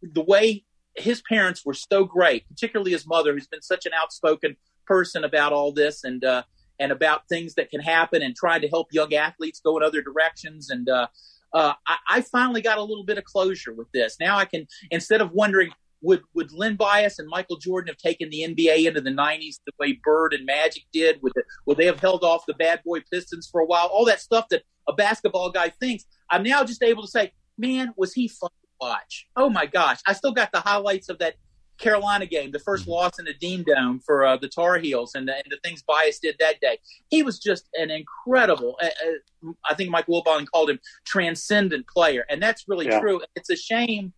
the 0.01 0.23
way 0.23 0.65
his 0.95 1.21
parents 1.29 1.63
were 1.63 1.75
so 1.75 2.05
great, 2.05 2.47
particularly 2.49 2.91
his 2.91 3.07
mother, 3.07 3.33
who's 3.33 3.47
been 3.47 3.61
such 3.61 3.85
an 3.85 3.91
outspoken 3.95 4.57
person 4.87 5.23
about 5.23 5.53
all 5.53 5.71
this 5.71 6.03
and 6.03 6.25
uh, 6.25 6.41
and 6.79 6.91
about 6.91 7.29
things 7.29 7.53
that 7.53 7.69
can 7.69 7.81
happen 7.81 8.23
and 8.23 8.35
trying 8.35 8.61
to 8.61 8.67
help 8.67 8.87
young 8.91 9.13
athletes 9.13 9.61
go 9.63 9.77
in 9.77 9.83
other 9.83 10.01
directions. 10.01 10.71
And 10.71 10.89
uh, 10.89 11.07
uh, 11.53 11.73
I, 11.87 11.97
I, 12.09 12.21
finally 12.21 12.61
got 12.61 12.77
a 12.77 12.83
little 12.83 13.03
bit 13.03 13.17
of 13.17 13.25
closure 13.25 13.73
with 13.73 13.91
this. 13.91 14.15
Now 14.19 14.37
I 14.37 14.45
can, 14.45 14.67
instead 14.91 15.19
of 15.19 15.31
wondering, 15.31 15.71
would 16.01 16.21
would 16.33 16.51
Len 16.51 16.75
Bias 16.75 17.19
and 17.19 17.27
Michael 17.27 17.57
Jordan 17.57 17.87
have 17.87 17.97
taken 17.97 18.29
the 18.29 18.45
NBA 18.47 18.87
into 18.87 19.01
the 19.01 19.09
'90s 19.09 19.59
the 19.65 19.73
way 19.79 19.99
Bird 20.03 20.33
and 20.33 20.45
Magic 20.45 20.83
did? 20.93 21.21
Would 21.21 21.33
would 21.65 21.77
they 21.77 21.85
have 21.85 21.99
held 21.99 22.23
off 22.23 22.45
the 22.45 22.53
bad 22.53 22.81
boy 22.85 23.01
Pistons 23.11 23.47
for 23.51 23.61
a 23.61 23.65
while? 23.65 23.87
All 23.87 24.05
that 24.05 24.21
stuff 24.21 24.45
that 24.49 24.63
a 24.87 24.93
basketball 24.93 25.51
guy 25.51 25.69
thinks. 25.69 26.05
I'm 26.29 26.43
now 26.43 26.63
just 26.63 26.83
able 26.83 27.03
to 27.03 27.09
say, 27.09 27.33
man, 27.57 27.93
was 27.97 28.13
he 28.13 28.27
fun 28.27 28.49
to 28.49 28.67
watch? 28.81 29.27
Oh 29.35 29.49
my 29.49 29.65
gosh, 29.65 29.99
I 30.07 30.13
still 30.13 30.33
got 30.33 30.51
the 30.51 30.59
highlights 30.59 31.09
of 31.09 31.19
that 31.19 31.35
Carolina 31.79 32.25
game, 32.25 32.51
the 32.51 32.59
1st 32.59 32.81
mm-hmm. 32.81 32.91
loss 32.91 33.19
in 33.19 33.25
the 33.25 33.33
Dean 33.33 33.63
Dome 33.63 33.99
for 34.05 34.25
uh, 34.25 34.37
the 34.37 34.49
Tar 34.49 34.77
Heels, 34.77 35.15
and 35.15 35.27
the, 35.27 35.35
and 35.35 35.45
the, 35.49 35.57
things 35.63 35.81
Bias 35.81 36.19
did 36.19 36.35
that 36.39 36.59
day. 36.59 36.77
He 37.09 37.23
was 37.23 37.39
just 37.39 37.69
an 37.73 37.89
incredible. 37.89 38.77
Uh, 38.81 38.87
uh, 38.87 39.51
I 39.69 39.73
think 39.73 39.89
Mike 39.89 40.07
Wilbon 40.07 40.45
called 40.53 40.69
him 40.69 40.79
transcendent 41.05 41.87
player, 41.87 42.25
and 42.29 42.41
that's 42.41 42.65
really 42.67 42.87
yeah. 42.87 42.99
true. 42.99 43.21
It's 43.35 43.49
a 43.49 43.55
shame 43.55 44.13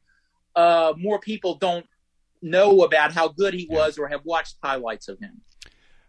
uh, 0.56 0.94
more 0.98 1.20
people 1.20 1.56
don't 1.56 1.86
know 2.42 2.84
about 2.84 3.12
how 3.12 3.28
good 3.28 3.54
he 3.54 3.68
was 3.70 3.98
or 3.98 4.08
have 4.08 4.26
watched 4.26 4.58
highlights 4.64 5.08
of 5.08 5.20
him. 5.20 5.42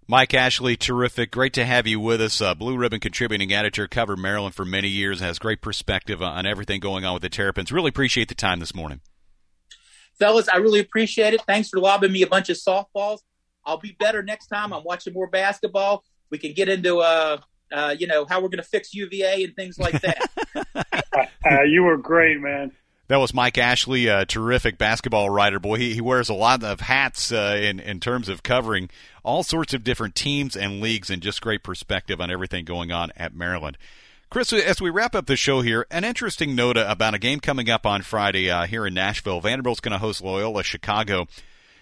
Mike 0.09 0.35
Ashley, 0.35 0.77
terrific. 0.77 1.31
Great 1.31 1.53
to 1.55 1.65
have 1.65 1.87
you 1.87 2.01
with 2.01 2.21
us. 2.21 2.41
Uh, 2.41 2.55
Blue 2.55 2.77
Ribbon 2.77 3.01
contributing 3.01 3.53
editor, 3.53 3.87
covered 3.87 4.19
Maryland 4.19 4.55
for 4.55 4.65
many 4.65 4.89
years, 4.89 5.21
has 5.21 5.39
great 5.39 5.61
perspective 5.61 6.21
on 6.21 6.45
everything 6.45 6.81
going 6.81 7.05
on 7.05 7.15
with 7.15 7.23
the 7.23 7.29
Terrapins. 7.29 7.71
Really 7.71 7.89
appreciate 7.89 8.29
the 8.29 8.35
time 8.35 8.59
this 8.61 8.75
morning. 8.75 9.01
Fellas, 10.19 10.49
I 10.49 10.59
really 10.59 10.81
appreciate 10.81 11.35
it. 11.35 11.43
Thanks 11.43 11.69
for 11.69 11.79
lobbing 11.79 12.13
me 12.13 12.23
a 12.23 12.27
bunch 12.27 12.51
of 12.51 12.57
softballs. 12.57 13.21
I'll 13.65 13.79
be 13.79 13.97
better 13.99 14.23
next 14.23 14.49
time. 14.49 14.73
I'm 14.73 14.83
watching 14.85 15.13
more 15.15 15.29
basketball. 15.29 16.05
We 16.31 16.39
can 16.39 16.53
get 16.53 16.69
into, 16.69 16.99
uh, 16.99 17.39
uh, 17.73 17.95
you 17.99 18.07
know, 18.07 18.27
how 18.29 18.41
we're 18.41 18.49
going 18.49 18.63
to 18.63 18.69
fix 18.69 18.93
UVA 18.93 19.45
and 19.45 19.55
things 19.55 19.79
like 19.79 20.01
that. 20.03 20.31
uh, 21.51 21.63
you 21.63 21.85
were 21.85 21.97
great, 21.97 22.41
man. 22.41 22.73
That 23.13 23.19
was 23.19 23.35
Mike 23.35 23.59
Ashley, 23.59 24.07
a 24.07 24.25
terrific 24.25 24.79
basketball 24.79 25.29
writer. 25.29 25.61
Boy, 25.61 25.77
he, 25.77 25.93
he 25.93 26.01
wears 26.01 26.31
a 26.31 26.35
lot 26.35 26.65
of 26.65 26.81
hats 26.81 27.31
uh, 27.31 27.61
in 27.61 27.79
in 27.79 28.01
terms 28.01 28.31
of 28.31 28.43
covering 28.43 28.89
all 29.23 29.43
sorts 29.43 29.75
of 29.75 29.85
different 29.85 30.15
teams 30.15 30.57
and 30.57 30.81
leagues, 30.81 31.11
and 31.11 31.21
just 31.21 31.43
great 31.43 31.63
perspective 31.63 32.23
on 32.23 32.31
everything 32.31 32.65
going 32.65 32.91
on 32.91 33.13
at 33.15 33.35
Maryland. 33.35 33.77
Chris, 34.31 34.51
as 34.55 34.81
we 34.81 34.89
wrap 34.89 35.15
up 35.15 35.27
the 35.27 35.37
show 35.37 35.61
here, 35.61 35.87
an 35.91 36.05
interesting 36.05 36.55
note 36.55 36.79
about 36.79 37.13
a 37.13 37.19
game 37.19 37.39
coming 37.39 37.69
up 37.69 37.85
on 37.85 38.01
Friday 38.01 38.51
uh, 38.51 38.65
here 38.65 38.87
in 38.87 38.95
Nashville. 38.95 39.43
Vanderbilt's 39.43 39.81
going 39.81 39.93
to 39.93 39.99
host 39.99 40.23
Loyola 40.23 40.63
Chicago. 40.63 41.29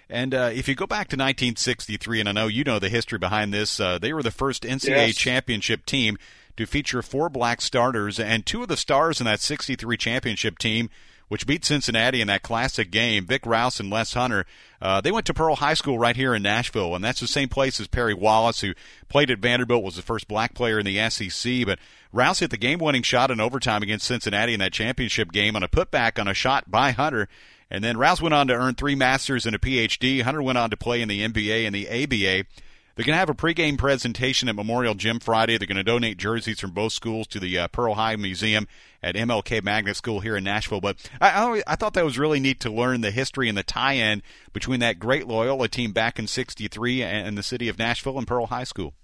And 0.09 0.35
uh, 0.35 0.51
if 0.53 0.67
you 0.67 0.75
go 0.75 0.89
back 0.89 1.07
to 1.11 1.17
1963, 1.17 2.19
and 2.19 2.29
I 2.29 2.33
know 2.33 2.49
you 2.49 2.65
know 2.65 2.81
the 2.81 2.89
history 2.89 3.21
behind 3.21 3.55
this, 3.55 3.79
uh, 3.79 4.01
they 4.01 4.13
were 4.13 4.25
the 4.25 4.33
first 4.33 4.65
NCAA 4.65 5.07
yes. 5.07 5.17
championship 5.17 5.87
team 5.87 6.19
to 6.57 6.67
feature 6.67 7.03
four 7.03 7.29
black 7.29 7.61
starters, 7.61 8.19
and 8.19 8.45
two 8.45 8.63
of 8.63 8.69
the 8.69 8.77
stars 8.77 9.21
in 9.21 9.27
that 9.27 9.39
63 9.39 9.97
championship 9.97 10.59
team 10.59 10.91
which 11.31 11.47
beat 11.47 11.65
Cincinnati 11.65 12.21
in 12.21 12.27
that 12.27 12.43
classic 12.43 12.91
game. 12.91 13.25
Vic 13.25 13.47
Rouse 13.47 13.79
and 13.79 13.89
Les 13.89 14.13
Hunter, 14.15 14.47
uh, 14.83 15.01
they 15.01 15.13
went 15.13 15.27
to 15.27 15.33
Pearl 15.33 15.55
High 15.55 15.75
School 15.75 15.97
right 15.97 16.17
here 16.17 16.35
in 16.35 16.43
Nashville, 16.43 16.97
and 16.97 17.05
that's 17.05 17.21
the 17.21 17.29
same 17.29 17.49
place 17.49 17.79
as 17.79 17.87
Perry 17.87 18.15
Wallace, 18.15 18.63
who 18.63 18.73
played 19.09 19.31
at 19.31 19.39
Vanderbilt, 19.39 19.85
was 19.85 19.95
the 19.95 20.03
first 20.03 20.27
black 20.27 20.55
player 20.55 20.81
in 20.81 20.85
the 20.85 21.09
SEC. 21.09 21.65
But 21.65 21.79
Rouse 22.13 22.41
hit 22.41 22.51
the 22.51 22.57
game-winning 22.57 23.03
shot 23.03 23.31
in 23.31 23.39
overtime 23.39 23.85
against 23.85 24.09
Cincinnati 24.09 24.55
in 24.55 24.61
that 24.61 24.73
championship 24.73 25.31
game 25.31 25.55
on 25.55 25.63
a 25.63 25.69
putback 25.69 26.21
on 26.21 26.27
a 26.27 26.35
shot 26.35 26.69
by 26.69 26.91
Hunter. 26.91 27.29
And 27.71 27.85
then 27.85 27.97
Rouse 27.97 28.21
went 28.21 28.35
on 28.35 28.49
to 28.49 28.55
earn 28.55 28.75
three 28.75 28.97
masters 28.97 29.47
and 29.47 29.55
a 29.55 29.61
PhD. 29.61 30.23
Hunter 30.23 30.43
went 30.43 30.59
on 30.59 30.71
to 30.71 30.77
play 30.77 31.01
in 31.01 31.07
the 31.07 31.25
NBA 31.25 31.65
and 31.65 31.73
the 31.73 31.89
ABA. 31.89 32.49
They're 32.95 33.05
going 33.05 33.15
to 33.15 33.21
have 33.21 33.31
a 33.31 33.35
pregame 33.35 33.79
presentation 33.79 34.49
at 34.49 34.57
Memorial 34.57 34.95
Gym 34.95 35.21
Friday. 35.21 35.57
They're 35.57 35.67
going 35.67 35.77
to 35.77 35.85
donate 35.85 36.19
jerseys 36.19 36.61
from 36.61 36.73
both 36.73 36.93
schools 36.93 37.27
to 37.29 37.41
the 37.41 37.59
uh, 37.59 37.69
Pearl 37.69 37.95
High 37.95 38.17
Museum 38.17 38.67
at 39.03 39.15
MLK 39.15 39.63
Magnet 39.63 39.97
School 39.97 40.21
here 40.21 40.37
in 40.37 40.45
Nashville. 40.45 40.81
But 40.81 41.09
I, 41.21 41.31
I, 41.31 41.63
I 41.67 41.77
thought 41.77 41.95
that 41.95 42.05
was 42.05 42.19
really 42.19 42.41
neat 42.41 42.61
to 42.61 42.71
learn 42.71 43.01
the 43.01 43.11
history 43.11 43.49
and 43.49 43.57
the 43.57 43.63
tie-in 43.63 44.23
between 44.53 44.81
that 44.81 44.99
great 44.99 45.27
Loyola 45.27 45.69
team 45.69 45.93
back 45.93 46.19
in 46.19 46.27
'63 46.27 47.03
and 47.03 47.39
the 47.39 47.43
city 47.43 47.69
of 47.69 47.79
Nashville 47.79 48.19
and 48.19 48.27
Pearl 48.27 48.47
High 48.47 48.65
School. 48.65 48.95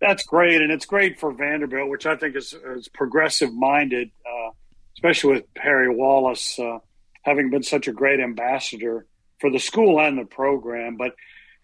That's 0.00 0.24
great, 0.24 0.60
and 0.60 0.70
it's 0.70 0.86
great 0.86 1.20
for 1.20 1.32
Vanderbilt, 1.32 1.88
which 1.88 2.06
I 2.06 2.16
think 2.16 2.34
is, 2.34 2.54
is 2.76 2.88
progressive-minded, 2.88 4.10
uh, 4.26 4.50
especially 4.96 5.34
with 5.34 5.54
Perry 5.54 5.94
Wallace 5.94 6.58
uh, 6.58 6.78
having 7.22 7.50
been 7.50 7.62
such 7.62 7.86
a 7.86 7.92
great 7.92 8.18
ambassador 8.18 9.06
for 9.40 9.50
the 9.50 9.60
school 9.60 10.00
and 10.00 10.18
the 10.18 10.24
program. 10.24 10.96
But 10.96 11.14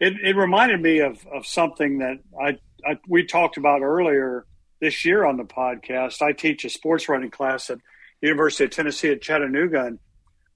it, 0.01 0.15
it 0.23 0.37
reminded 0.37 0.81
me 0.81 1.01
of, 1.01 1.27
of 1.27 1.47
something 1.47 1.99
that 1.99 2.19
I, 2.41 2.59
I 2.89 2.99
we 3.09 3.25
talked 3.25 3.57
about 3.57 3.83
earlier 3.83 4.47
this 4.81 5.05
year 5.05 5.25
on 5.25 5.37
the 5.37 5.45
podcast. 5.45 6.23
I 6.23 6.33
teach 6.33 6.65
a 6.65 6.71
sports 6.71 7.09
writing 7.09 7.31
class 7.31 7.71
at 7.71 7.79
University 8.21 8.65
of 8.65 8.71
Tennessee 8.71 9.11
at 9.11 9.23
Chattanooga, 9.23 9.85
and 9.85 9.99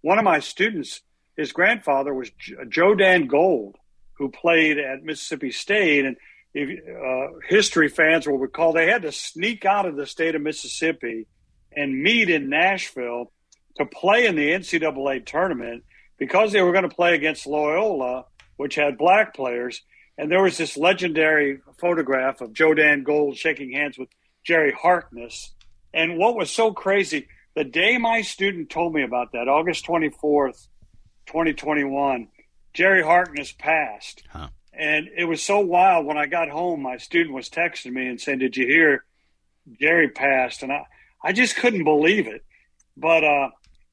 one 0.00 0.18
of 0.18 0.24
my 0.24 0.40
students, 0.40 1.00
his 1.36 1.52
grandfather 1.52 2.12
was 2.12 2.30
Joe 2.68 2.94
Dan 2.94 3.26
Gold, 3.26 3.76
who 4.14 4.30
played 4.30 4.78
at 4.78 5.02
Mississippi 5.02 5.50
State, 5.50 6.04
and 6.04 6.16
if, 6.54 6.68
uh, 6.68 7.38
history 7.48 7.88
fans 7.88 8.26
will 8.26 8.38
recall 8.38 8.72
they 8.72 8.86
had 8.86 9.02
to 9.02 9.12
sneak 9.12 9.64
out 9.64 9.86
of 9.86 9.96
the 9.96 10.06
state 10.06 10.34
of 10.34 10.42
Mississippi 10.42 11.26
and 11.74 12.02
meet 12.02 12.28
in 12.28 12.50
Nashville 12.50 13.32
to 13.76 13.86
play 13.86 14.26
in 14.26 14.36
the 14.36 14.50
NCAA 14.50 15.24
tournament 15.24 15.84
because 16.18 16.52
they 16.52 16.60
were 16.60 16.72
going 16.72 16.88
to 16.88 16.94
play 16.94 17.14
against 17.14 17.46
Loyola 17.46 18.26
which 18.56 18.74
had 18.74 18.98
black 18.98 19.34
players. 19.34 19.82
And 20.18 20.30
there 20.30 20.42
was 20.42 20.58
this 20.58 20.76
legendary 20.76 21.60
photograph 21.78 22.40
of 22.40 22.52
Joe 22.52 22.74
Dan 22.74 23.02
Gold 23.02 23.36
shaking 23.36 23.72
hands 23.72 23.98
with 23.98 24.08
Jerry 24.44 24.72
Harkness. 24.72 25.52
And 25.94 26.18
what 26.18 26.36
was 26.36 26.50
so 26.50 26.72
crazy, 26.72 27.28
the 27.54 27.64
day 27.64 27.98
my 27.98 28.22
student 28.22 28.70
told 28.70 28.94
me 28.94 29.02
about 29.02 29.32
that, 29.32 29.48
August 29.48 29.86
24th, 29.86 30.66
2021, 31.26 32.28
Jerry 32.72 33.02
Harkness 33.02 33.52
passed. 33.52 34.22
Huh. 34.30 34.48
And 34.72 35.08
it 35.16 35.24
was 35.24 35.42
so 35.42 35.60
wild. 35.60 36.06
When 36.06 36.16
I 36.16 36.26
got 36.26 36.48
home, 36.48 36.82
my 36.82 36.96
student 36.96 37.34
was 37.34 37.50
texting 37.50 37.92
me 37.92 38.06
and 38.06 38.20
saying, 38.20 38.38
Did 38.38 38.56
you 38.56 38.66
hear 38.66 39.04
Jerry 39.78 40.08
passed? 40.08 40.62
And 40.62 40.72
I, 40.72 40.86
I 41.22 41.32
just 41.32 41.56
couldn't 41.56 41.84
believe 41.84 42.26
it. 42.26 42.42
But 42.96 43.22
uh, 43.22 43.50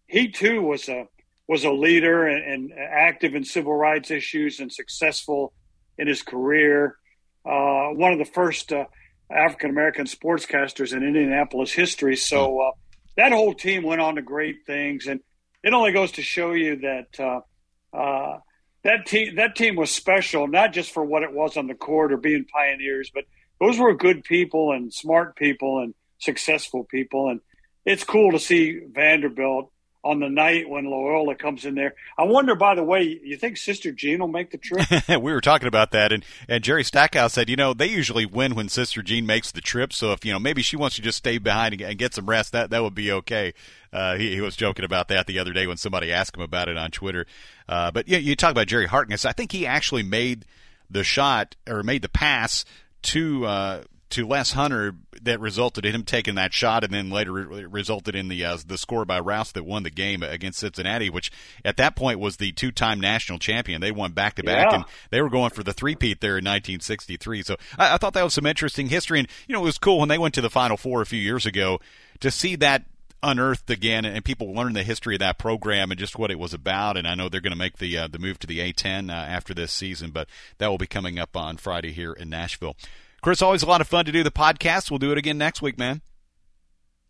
he 0.08 0.30
too 0.30 0.62
was 0.62 0.88
a 0.88 1.08
was 1.50 1.64
a 1.64 1.72
leader 1.72 2.28
and, 2.28 2.70
and 2.70 2.80
active 2.80 3.34
in 3.34 3.44
civil 3.44 3.74
rights 3.74 4.12
issues 4.12 4.60
and 4.60 4.72
successful 4.72 5.52
in 5.98 6.08
his 6.08 6.22
career. 6.22 6.96
Uh, 7.44 7.88
one 7.88 8.14
of 8.14 8.20
the 8.20 8.26
first 8.26 8.72
uh, 8.72 8.86
African 9.32 9.72
American 9.72 10.06
sportscasters 10.06 10.94
in 10.94 11.02
Indianapolis 11.02 11.72
history. 11.72 12.16
So 12.16 12.54
hmm. 12.54 12.68
uh, 12.68 12.72
that 13.18 13.32
whole 13.32 13.56
team 13.56 13.82
went 13.82 14.00
on 14.00 14.16
to 14.16 14.22
great 14.22 14.68
things, 14.68 15.08
and 15.08 15.22
it 15.64 15.74
only 15.74 15.92
goes 15.92 16.14
to 16.14 16.22
show 16.22 16.52
you 16.52 16.76
that 16.82 17.20
uh, 17.20 17.98
uh, 17.98 18.38
that 18.84 19.08
team 19.08 19.36
that 19.38 19.56
team 19.56 19.76
was 19.76 19.90
special, 19.90 20.48
not 20.48 20.72
just 20.72 20.92
for 20.92 21.04
what 21.04 21.24
it 21.24 21.34
was 21.34 21.58
on 21.58 21.66
the 21.66 21.74
court 21.74 22.14
or 22.14 22.18
being 22.18 22.46
pioneers, 22.46 23.10
but 23.12 23.24
those 23.60 23.80
were 23.80 23.96
good 23.96 24.24
people 24.24 24.72
and 24.72 24.94
smart 24.94 25.36
people 25.36 25.80
and 25.80 25.96
successful 26.20 26.84
people, 26.84 27.30
and 27.30 27.42
it's 27.86 28.04
cool 28.04 28.34
to 28.34 28.40
see 28.40 28.80
Vanderbilt 28.92 29.72
on 30.04 30.20
the 30.20 30.30
night 30.30 30.70
when 30.70 30.86
Loyola 30.86 31.36
comes 31.36 31.66
in 31.66 31.76
there. 31.76 31.96
I 32.18 32.24
wonder, 32.24 32.56
by 32.56 32.76
the 32.76 32.84
way, 32.84 33.20
you 33.22 33.36
think 33.36 33.58
Sister 33.58 33.92
Jean 33.92 34.20
will 34.20 34.30
make 34.30 34.52
the 34.52 34.58
trip? 34.58 34.88
we 35.10 35.34
were 35.34 35.42
talking 35.42 35.68
about 35.68 35.92
that, 35.92 36.14
and, 36.14 36.24
and 36.48 36.64
Jerry 36.64 36.84
Stackhouse 36.84 37.34
said, 37.34 37.50
you 37.50 37.58
know, 37.58 37.74
they 37.74 37.88
usually 37.88 38.26
win 38.26 38.56
when 38.56 38.70
Sister 38.70 39.02
Jean 39.02 39.26
makes 39.26 39.52
the 39.52 39.62
trip. 39.62 39.92
So 39.92 40.14
if 40.14 40.24
you 40.24 40.32
know 40.32 40.40
maybe 40.40 40.62
she 40.62 40.78
wants 40.78 40.96
to 40.96 41.02
just 41.02 41.18
stay 41.18 41.38
behind 41.38 41.82
and, 41.82 41.98
get 41.98 42.14
some 42.14 42.28
rest, 42.28 42.54
that 42.54 42.70
that 42.70 42.82
would 42.82 42.96
be 42.96 43.12
okay. 43.12 43.54
Uh, 43.92 44.16
he, 44.16 44.36
he 44.36 44.42
was 44.42 44.56
joking 44.56 44.86
about 44.86 45.10
that 45.10 45.28
the 45.28 45.40
other 45.40 45.52
day 45.52 45.68
when 45.68 45.78
somebody 45.78 46.14
asked 46.14 46.38
him 46.38 46.44
about 46.44 46.70
it 46.70 46.78
on 46.78 46.92
Twitter. 46.92 47.26
Uh, 47.68 47.92
but 47.92 48.08
yeah, 48.08 48.18
you 48.18 48.36
talk 48.36 48.52
about 48.52 48.68
Jerry 48.68 48.88
Harkness. 48.88 49.26
I 49.26 49.34
think 49.34 49.52
he 49.52 49.66
actually 49.66 50.04
made 50.04 50.46
the 50.90 51.04
shot 51.04 51.56
or 51.68 51.84
made 51.84 52.02
the 52.02 52.10
pass 52.10 52.64
to 53.02 53.46
uh, 53.46 53.84
to 54.12 54.28
Les 54.28 54.52
Hunter 54.54 54.96
that 55.22 55.40
resulted 55.40 55.86
in 55.86 55.94
him 55.94 56.04
taking 56.04 56.36
that 56.36 56.54
shot, 56.54 56.84
and 56.84 56.94
then 56.94 57.10
later 57.10 57.32
re- 57.32 57.66
resulted 57.66 58.16
in 58.16 58.28
the 58.28 58.44
uh, 58.44 58.58
the 58.66 58.78
score 58.78 59.06
by 59.06 59.20
Rouse 59.20 59.52
that 59.52 59.66
won 59.66 59.84
the 59.84 59.90
game 59.90 60.24
against 60.24 60.60
Cincinnati, 60.60 61.10
which 61.10 61.32
at 61.64 61.78
that 61.78 61.96
point 61.96 62.20
was 62.20 62.38
the 62.38 62.52
two 62.52 62.72
time 62.72 63.00
national 63.00 63.40
champion. 63.40 63.82
They 63.82 63.92
won 63.92 64.14
back 64.14 64.36
to 64.36 64.44
back, 64.44 64.74
and 64.74 64.86
they 65.12 65.22
were 65.22 65.30
going 65.30 65.52
for 65.52 65.64
the 65.64 65.74
three-peat 65.74 66.22
there 66.22 66.38
in 66.38 66.46
1963. 66.46 67.44
So 67.44 67.56
I, 67.78 67.96
I 67.96 67.98
thought 67.98 68.14
that 68.14 68.24
was 68.24 68.34
some 68.34 68.46
interesting 68.46 68.88
history, 68.90 69.20
and 69.20 69.28
you 69.48 69.54
know 69.54 69.62
it 69.62 69.66
was 69.66 69.78
cool 69.78 70.00
when 70.00 70.10
they 70.10 70.18
went 70.18 70.34
to 70.36 70.42
the 70.42 70.50
Final 70.50 70.78
Four 70.78 71.02
a 71.02 71.06
few 71.06 71.20
years 71.20 71.46
ago 71.46 71.80
to 72.20 72.32
see 72.32 72.56
that 72.58 72.86
unearthed 73.22 73.70
again, 73.70 74.06
and 74.06 74.24
people 74.24 74.54
learn 74.54 74.74
the 74.74 74.84
history 74.84 75.16
of 75.16 75.20
that 75.20 75.38
program 75.38 75.92
and 75.92 76.00
just 76.00 76.18
what 76.18 76.32
it 76.32 76.40
was 76.40 76.54
about. 76.54 76.98
And 76.98 77.08
I 77.08 77.16
know 77.16 77.30
they're 77.30 77.42
going 77.42 77.52
to 77.52 77.58
make 77.58 77.78
the 77.78 77.98
uh, 77.98 78.08
the 78.08 78.20
move 78.20 78.40
to 78.40 78.48
the 78.48 78.60
A10 78.60 79.10
uh, 79.10 79.14
after 79.14 79.54
this 79.54 79.72
season, 79.72 80.12
but 80.12 80.28
that 80.58 80.68
will 80.68 80.78
be 80.78 80.88
coming 80.88 81.20
up 81.20 81.36
on 81.36 81.58
Friday 81.58 81.92
here 81.92 82.14
in 82.14 82.30
Nashville. 82.30 82.76
Chris, 83.22 83.42
always 83.42 83.64
a 83.64 83.66
lot 83.66 83.82
of 83.82 83.88
fun 83.88 84.06
to 84.06 84.12
do 84.12 84.24
the 84.24 84.32
podcast. 84.32 84.90
We'll 84.90 85.00
do 85.00 85.12
it 85.12 85.18
again 85.18 85.38
next 85.38 85.62
week, 85.62 85.78
man. 85.78 86.02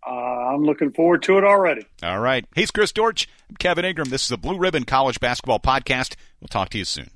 Uh, 0.05 0.11
I'm 0.11 0.63
looking 0.63 0.91
forward 0.91 1.23
to 1.23 1.37
it 1.37 1.43
already. 1.43 1.85
All 2.01 2.19
right. 2.19 2.45
He's 2.55 2.71
Chris 2.71 2.91
Dortch. 2.91 3.27
I'm 3.49 3.57
Kevin 3.57 3.85
Ingram. 3.85 4.09
This 4.09 4.23
is 4.23 4.29
the 4.29 4.37
Blue 4.37 4.57
Ribbon 4.57 4.85
College 4.85 5.19
Basketball 5.19 5.59
Podcast. 5.59 6.15
We'll 6.39 6.47
talk 6.47 6.69
to 6.69 6.77
you 6.77 6.85
soon. 6.85 7.09